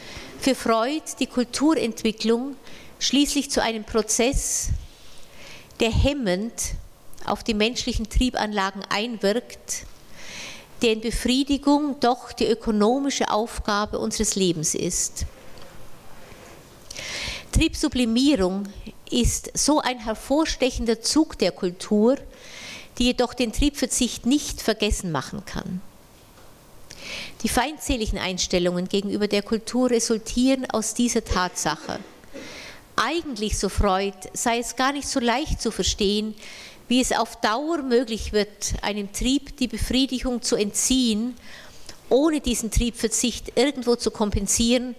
[0.41, 2.57] für Freud die Kulturentwicklung
[2.99, 4.69] schließlich zu einem Prozess,
[5.81, 6.53] der hemmend
[7.25, 9.87] auf die menschlichen Triebanlagen einwirkt,
[10.83, 15.27] deren Befriedigung doch die ökonomische Aufgabe unseres Lebens ist.
[17.53, 18.69] Triebsublimierung
[19.11, 22.17] ist so ein hervorstechender Zug der Kultur,
[22.99, 25.81] die jedoch den Triebverzicht nicht vergessen machen kann.
[27.43, 32.01] Die feindseligen Einstellungen gegenüber der Kultur resultieren aus dieser Tatsache.
[32.97, 36.35] Eigentlich, so Freud, sei es gar nicht so leicht zu verstehen,
[36.89, 41.37] wie es auf Dauer möglich wird, einem Trieb die Befriedigung zu entziehen,
[42.09, 44.97] ohne diesen Triebverzicht irgendwo zu kompensieren.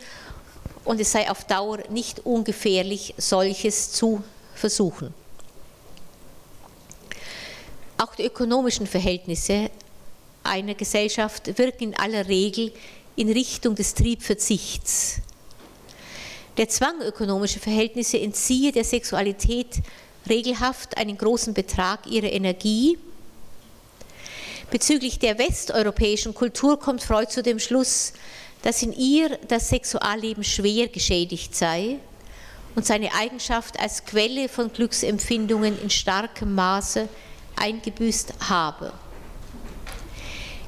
[0.90, 4.24] Und es sei auf Dauer nicht ungefährlich, solches zu
[4.56, 5.14] versuchen.
[8.00, 9.70] Auch die ökonomischen Verhältnisse
[10.42, 12.74] einer Gesellschaft wirken in aller Regel
[13.16, 15.18] in Richtung des Triebverzichts.
[16.58, 19.84] Der Zwang ökonomischer Verhältnisse entziehe der Sexualität
[20.28, 22.98] regelhaft einen großen Betrag ihrer Energie.
[24.72, 28.14] Bezüglich der westeuropäischen Kultur kommt Freud zu dem Schluss,
[28.62, 31.98] dass in ihr das Sexualleben schwer geschädigt sei
[32.76, 37.08] und seine Eigenschaft als Quelle von Glücksempfindungen in starkem Maße
[37.56, 38.94] eingebüßt habe.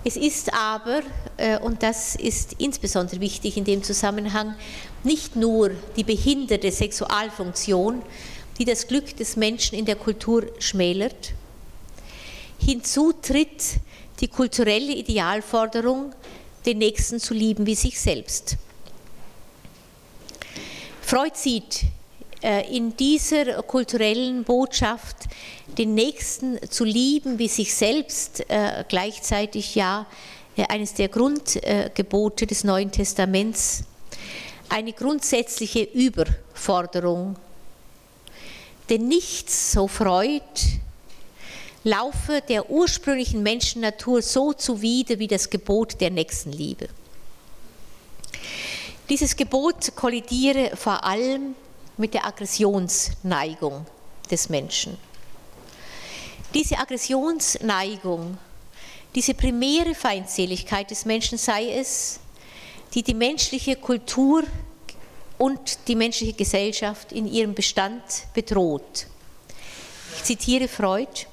[0.03, 1.01] Es ist aber,
[1.37, 4.55] äh, und das ist insbesondere wichtig in dem Zusammenhang,
[5.03, 8.01] nicht nur die behinderte Sexualfunktion,
[8.57, 11.33] die das Glück des Menschen in der Kultur schmälert.
[12.57, 13.79] Hinzu tritt
[14.19, 16.13] die kulturelle Idealforderung,
[16.66, 18.57] den Nächsten zu lieben wie sich selbst.
[21.01, 21.82] Freud sieht
[22.41, 25.18] äh, in dieser kulturellen Botschaft
[25.78, 30.05] den Nächsten zu lieben wie sich selbst äh, gleichzeitig ja
[30.55, 33.84] äh, eines der Grundgebote des Neuen Testaments,
[34.70, 37.36] eine grundsätzliche Überforderung.
[38.89, 40.41] Denn nichts, so Freud,
[41.84, 46.88] laufe der ursprünglichen Menschennatur so zuwider wie das Gebot der Nächstenliebe.
[49.09, 51.55] Dieses Gebot kollidiere vor allem
[51.97, 53.86] mit der Aggressionsneigung
[54.29, 54.97] des Menschen.
[56.53, 58.38] Diese Aggressionsneigung,
[59.15, 62.19] diese primäre Feindseligkeit des Menschen sei es,
[62.93, 64.43] die die menschliche Kultur
[65.38, 68.03] und die menschliche Gesellschaft in ihrem Bestand
[68.34, 69.07] bedroht.
[70.17, 71.25] Ich zitiere Freud.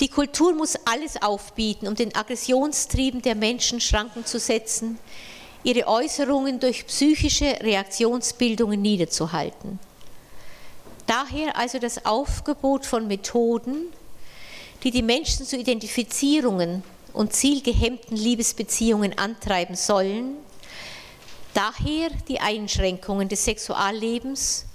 [0.00, 4.98] Die Kultur muss alles aufbieten, um den Aggressionstrieben der Menschen Schranken zu setzen,
[5.64, 9.78] ihre Äußerungen durch psychische Reaktionsbildungen niederzuhalten.
[11.06, 13.86] Daher also das Aufgebot von Methoden,
[14.82, 16.82] die die Menschen zu Identifizierungen
[17.12, 20.36] und zielgehemmten Liebesbeziehungen antreiben sollen,
[21.54, 24.66] daher die Einschränkungen des Sexuallebens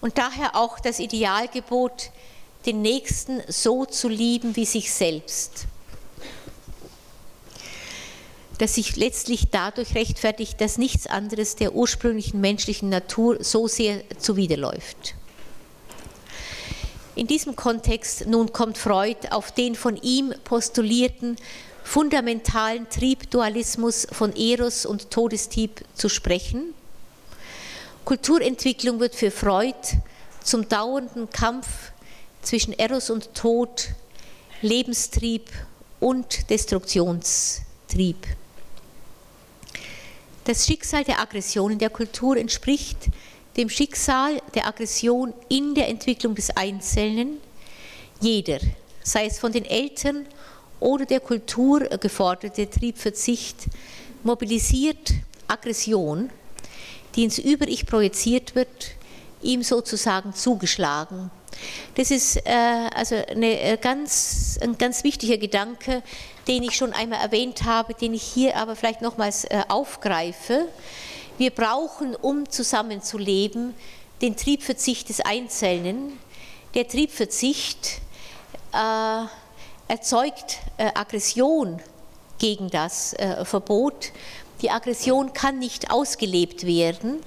[0.00, 2.10] und daher auch das Idealgebot,
[2.66, 5.66] den Nächsten so zu lieben wie sich selbst
[8.62, 15.16] das sich letztlich dadurch rechtfertigt, dass nichts anderes der ursprünglichen menschlichen Natur so sehr zuwiderläuft.
[17.16, 21.36] In diesem Kontext nun kommt Freud auf den von ihm postulierten
[21.82, 26.72] fundamentalen Triebdualismus von Eros und Todestieb zu sprechen.
[28.04, 29.74] Kulturentwicklung wird für Freud
[30.44, 31.91] zum dauernden Kampf
[32.42, 33.90] zwischen Eros und Tod,
[34.60, 35.50] Lebenstrieb
[36.00, 38.16] und Destruktionstrieb.
[40.44, 43.08] Das Schicksal der Aggression in der Kultur entspricht
[43.56, 47.38] dem Schicksal der Aggression in der Entwicklung des Einzelnen.
[48.20, 48.58] Jeder,
[49.02, 50.26] sei es von den Eltern
[50.80, 53.66] oder der Kultur geforderte Triebverzicht,
[54.22, 55.12] mobilisiert
[55.48, 56.30] Aggression,
[57.14, 58.92] die ins Über-Ich projiziert wird,
[59.42, 61.30] ihm sozusagen zugeschlagen.
[61.94, 66.02] Das ist äh, also eine äh, ganz, ein ganz wichtiger Gedanke,
[66.48, 70.68] den ich schon einmal erwähnt habe, den ich hier aber vielleicht nochmals äh, aufgreife.
[71.38, 73.74] Wir brauchen, um zusammenzuleben,
[74.20, 76.18] den Triebverzicht des Einzelnen.
[76.74, 78.00] Der Triebverzicht
[78.72, 79.24] äh,
[79.88, 81.80] erzeugt äh, Aggression
[82.38, 84.12] gegen das äh, Verbot.
[84.62, 87.20] Die Aggression kann nicht ausgelebt werden,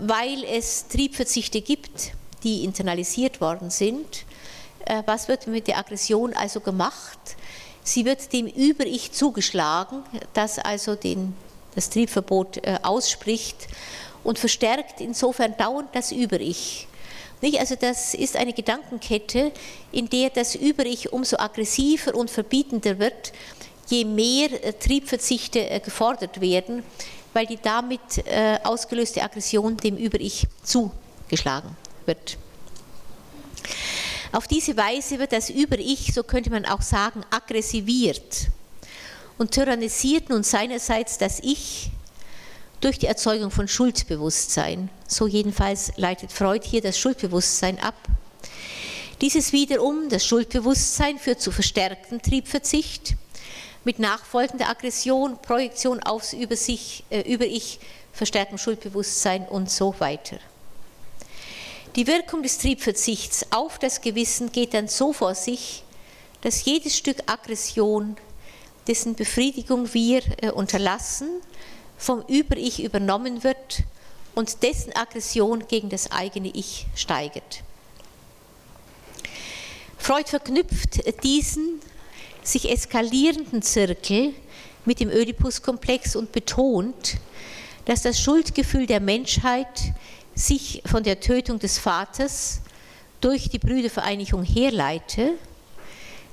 [0.00, 2.12] weil es Triebverzichte gibt,
[2.44, 4.24] die internalisiert worden sind.
[4.88, 7.18] Äh, was wird mit der Aggression also gemacht?
[7.84, 10.02] Sie wird dem Über-Ich zugeschlagen,
[10.34, 11.34] das also den,
[11.74, 13.68] das Triebverbot äh, ausspricht
[14.24, 16.86] und verstärkt insofern dauernd das Über-Ich.
[17.58, 19.52] Also das ist eine Gedankenkette,
[19.92, 23.32] in der das Über-Ich umso aggressiver und verbietender wird,
[23.88, 26.82] je mehr äh, Triebverzichte gefordert werden,
[27.34, 28.00] weil die damit
[28.64, 31.76] ausgelöste Aggression dem Über-Ich zugeschlagen
[32.08, 32.36] wird.
[34.32, 38.48] Auf diese Weise wird das Über-Ich, so könnte man auch sagen, aggressiviert
[39.38, 41.90] und tyrannisiert nun seinerseits das Ich
[42.80, 44.90] durch die Erzeugung von Schuldbewusstsein.
[45.06, 47.94] So jedenfalls leitet Freud hier das Schuldbewusstsein ab.
[49.20, 53.14] Dieses wiederum, das Schuldbewusstsein, führt zu verstärktem Triebverzicht
[53.84, 57.46] mit nachfolgender Aggression, Projektion aufs Über, sich, äh, über
[58.12, 60.38] verstärktem Schuldbewusstsein und so weiter.
[61.98, 65.82] Die Wirkung des Triebverzichts auf das Gewissen geht dann so vor sich,
[66.42, 68.16] dass jedes Stück Aggression,
[68.86, 71.28] dessen Befriedigung wir äh, unterlassen,
[71.96, 73.82] vom Über-Ich übernommen wird
[74.36, 77.64] und dessen Aggression gegen das eigene Ich steigert.
[79.98, 81.80] Freud verknüpft diesen
[82.44, 84.34] sich eskalierenden Zirkel
[84.84, 87.16] mit dem Oedipus-Komplex und betont,
[87.86, 89.66] dass das Schuldgefühl der Menschheit
[90.38, 92.60] sich von der Tötung des Vaters
[93.20, 95.32] durch die Brüdervereinigung herleite,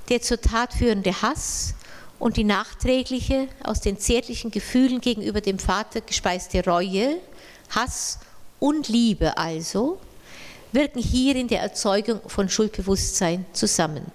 [0.10, 1.74] der zur Tat führende Hass
[2.20, 7.18] und die nachträgliche, aus den zärtlichen Gefühlen gegenüber dem Vater gespeiste Reue,
[7.72, 8.20] Hass
[8.60, 10.00] und Liebe also,
[10.72, 14.06] wirken hier in der Erzeugung von Schuldbewusstsein zusammen.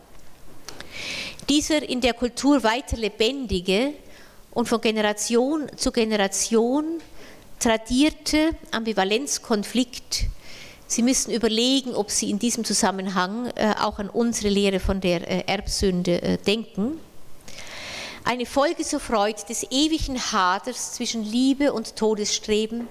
[1.48, 3.94] Dieser in der Kultur weiter lebendige
[4.52, 7.00] und von Generation zu Generation
[7.60, 10.24] tradierte Ambivalenzkonflikt,
[10.88, 15.20] Sie müssen überlegen, ob Sie in diesem Zusammenhang äh, auch an unsere Lehre von der
[15.30, 16.98] äh, Erbsünde äh, denken.
[18.24, 22.88] Eine Folge, so Freud, des ewigen Haders zwischen Liebe und Todesstreben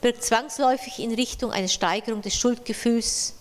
[0.00, 3.34] birgt zwangsläufig in Richtung einer Steigerung des Schuldgefühls,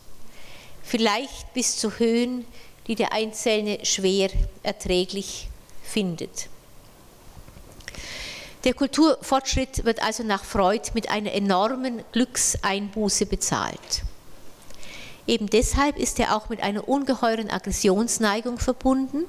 [0.84, 2.45] vielleicht bis zu Höhen,
[2.88, 4.30] die der Einzelne schwer
[4.62, 5.47] erträglich
[5.84, 6.50] findet.
[8.64, 14.03] Der Kulturfortschritt wird also nach Freud mit einer enormen Glückseinbuße bezahlt.
[15.28, 19.26] Eben deshalb ist er auch mit einer ungeheuren Aggressionsneigung verbunden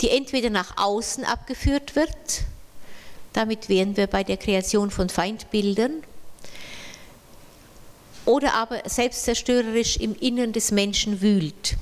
[0.00, 2.42] die entweder nach außen abgeführt wird,
[3.32, 6.02] damit wären wir bei der Kreation von Feindbildern,
[8.24, 11.76] oder aber selbstzerstörerisch im Innern des Menschen wühlt.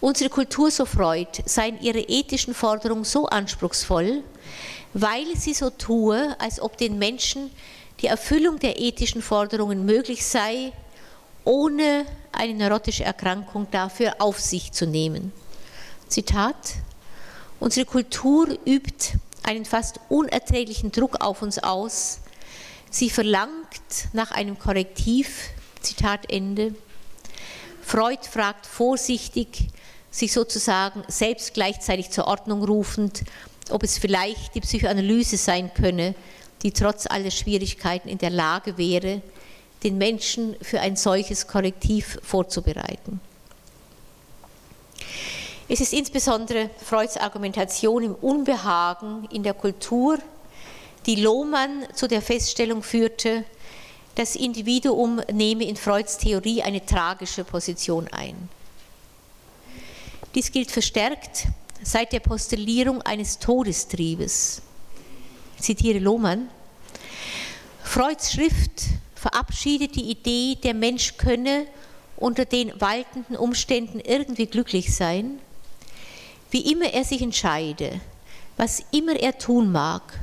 [0.00, 4.22] Unsere Kultur, so Freud, seien ihre ethischen Forderungen so anspruchsvoll,
[4.94, 7.50] weil sie so tue, als ob den Menschen
[8.00, 10.72] die Erfüllung der ethischen Forderungen möglich sei,
[11.44, 15.32] ohne eine neurotische Erkrankung dafür auf sich zu nehmen.
[16.08, 16.74] Zitat,
[17.58, 22.20] unsere Kultur übt einen fast unerträglichen Druck auf uns aus.
[22.90, 26.74] Sie verlangt nach einem Korrektiv, Zitat Ende.
[27.82, 29.68] Freud fragt vorsichtig,
[30.10, 33.22] sich sozusagen selbst gleichzeitig zur Ordnung rufend,
[33.70, 36.14] ob es vielleicht die Psychoanalyse sein könne,
[36.62, 39.22] die trotz aller Schwierigkeiten in der Lage wäre,
[39.82, 43.20] den Menschen für ein solches Korrektiv vorzubereiten.
[45.68, 50.18] Es ist insbesondere Freuds Argumentation im Unbehagen in der Kultur,
[51.06, 53.44] die Lohmann zu der Feststellung führte,
[54.14, 58.48] das Individuum nehme in Freuds Theorie eine tragische Position ein.
[60.34, 61.46] Dies gilt verstärkt
[61.82, 64.62] seit der Postulierung eines Todestriebes.
[65.56, 66.48] Ich zitiere Lohmann.
[67.82, 68.84] Freuds Schrift
[69.14, 71.66] verabschiedet die Idee, der Mensch könne
[72.16, 75.40] unter den waltenden Umständen irgendwie glücklich sein
[76.50, 78.00] wie immer er sich entscheide,
[78.56, 80.18] was immer er tun mag,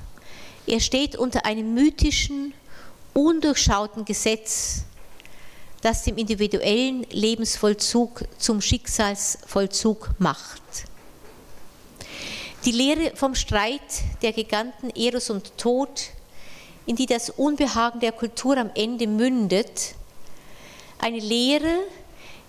[0.67, 2.53] er steht unter einem mythischen,
[3.13, 4.83] undurchschauten Gesetz,
[5.81, 10.61] das dem individuellen Lebensvollzug zum Schicksalsvollzug macht.
[12.65, 13.79] Die Lehre vom Streit
[14.23, 16.09] der Giganten Eros und Tod,
[16.87, 19.93] in die das Unbehagen der Kultur am Ende mündet,
[20.97, 21.77] eine Lehre,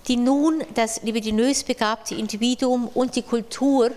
[0.08, 3.90] die nun das libidinös begabte Individuum und die Kultur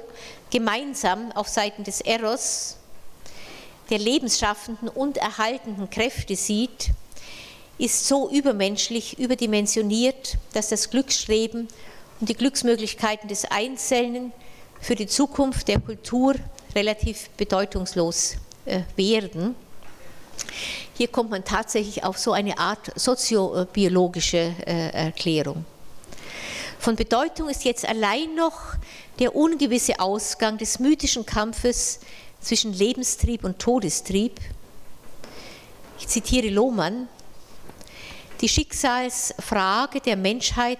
[0.49, 2.75] gemeinsam auf Seiten des Eros,
[3.89, 6.89] der lebensschaffenden und erhaltenden Kräfte sieht,
[7.77, 11.69] ist so übermenschlich, überdimensioniert, dass das Glücksstreben
[12.19, 14.33] und die Glücksmöglichkeiten des Einzelnen
[14.79, 16.35] für die Zukunft der Kultur
[16.75, 18.35] relativ bedeutungslos
[18.65, 19.55] äh, werden.
[20.95, 25.65] Hier kommt man tatsächlich auf so eine Art soziobiologische äh, Erklärung.
[26.79, 28.75] Von Bedeutung ist jetzt allein noch
[29.19, 31.99] der ungewisse Ausgang des mythischen Kampfes
[32.39, 34.39] zwischen Lebenstrieb und Todestrieb.
[35.99, 37.09] Ich zitiere Lohmann.
[38.39, 40.79] Die Schicksalsfrage der Menschheit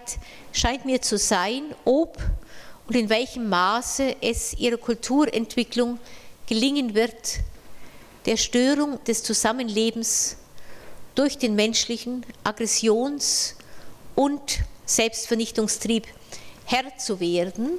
[0.53, 2.17] scheint mir zu sein, ob
[2.90, 5.99] und in welchem Maße es ihrer Kulturentwicklung
[6.48, 7.38] gelingen wird,
[8.26, 10.38] der Störung des Zusammenlebens
[11.14, 13.53] durch den menschlichen Aggressions-
[14.16, 16.07] und Selbstvernichtungstrieb
[16.66, 17.78] Herr zu werden.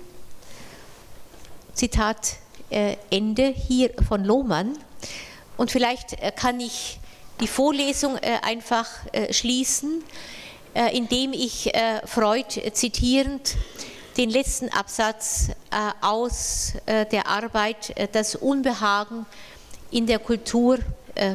[1.75, 2.37] Zitat
[2.71, 4.79] äh, Ende hier von Lohmann.
[5.57, 7.01] Und vielleicht äh, kann ich
[7.41, 8.87] die Vorlesung äh, einfach
[9.33, 10.05] schließen,
[10.93, 11.73] indem ich
[12.05, 13.57] Freud zitierend
[14.17, 15.49] den letzten Absatz
[16.01, 19.27] aus der Arbeit Das Unbehagen
[19.91, 20.79] in der Kultur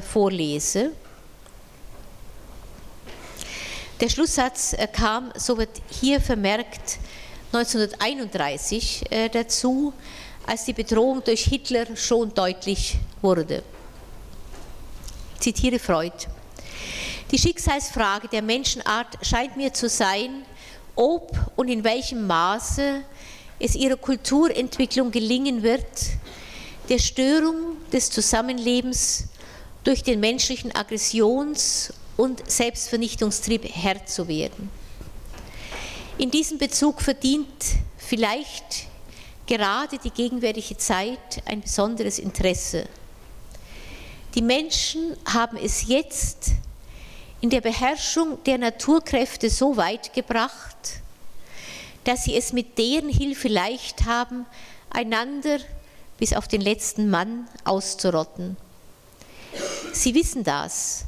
[0.08, 0.92] vorlese.
[4.02, 7.00] Der Schlusssatz äh, kam, so wird hier vermerkt,
[7.54, 9.94] 1931 äh, dazu,
[10.46, 13.64] als die Bedrohung durch Hitler schon deutlich wurde.
[15.36, 16.12] Ich zitiere Freud.
[17.32, 20.46] Die Schicksalsfrage der Menschenart scheint mir zu sein,
[20.96, 23.04] ob und in welchem Maße
[23.60, 25.86] es ihrer Kulturentwicklung gelingen wird,
[26.90, 29.26] der Störung des Zusammenlebens
[29.84, 34.70] durch den menschlichen Aggressions- und Selbstvernichtungstrieb Herr zu werden.
[36.18, 37.48] In diesem Bezug verdient
[37.98, 38.88] vielleicht
[39.46, 42.86] gerade die gegenwärtige Zeit ein besonderes Interesse.
[44.34, 46.52] Die Menschen haben es jetzt
[47.46, 51.04] in der Beherrschung der Naturkräfte so weit gebracht,
[52.04, 54.48] dass sie es mit deren Hilfe leicht haben,
[54.90, 55.60] einander
[56.18, 58.58] bis auf den letzten Mann auszurotten.
[59.94, 61.06] Sie wissen das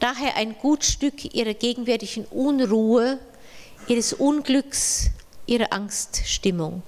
[0.00, 3.18] daher ein gut Stück ihrer gegenwärtigen Unruhe,
[3.86, 5.10] ihres Unglücks,
[5.44, 6.82] ihrer Angststimmung.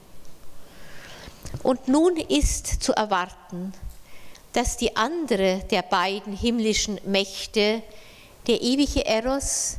[1.62, 3.74] Und nun ist zu erwarten,
[4.55, 7.83] dass die andere der beiden himmlischen Mächte,
[8.47, 9.77] der ewige Eros,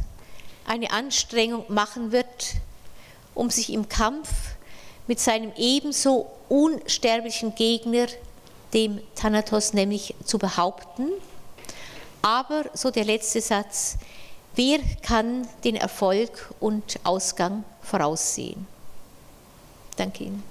[0.65, 2.55] eine Anstrengung machen wird,
[3.33, 4.29] um sich im Kampf
[5.07, 8.07] mit seinem ebenso unsterblichen Gegner,
[8.73, 11.11] dem Thanatos nämlich, zu behaupten
[12.27, 13.97] aber, so der letzte Satz,
[14.55, 18.67] wer kann den Erfolg und Ausgang voraussehen?
[19.95, 20.43] Danke Ihnen.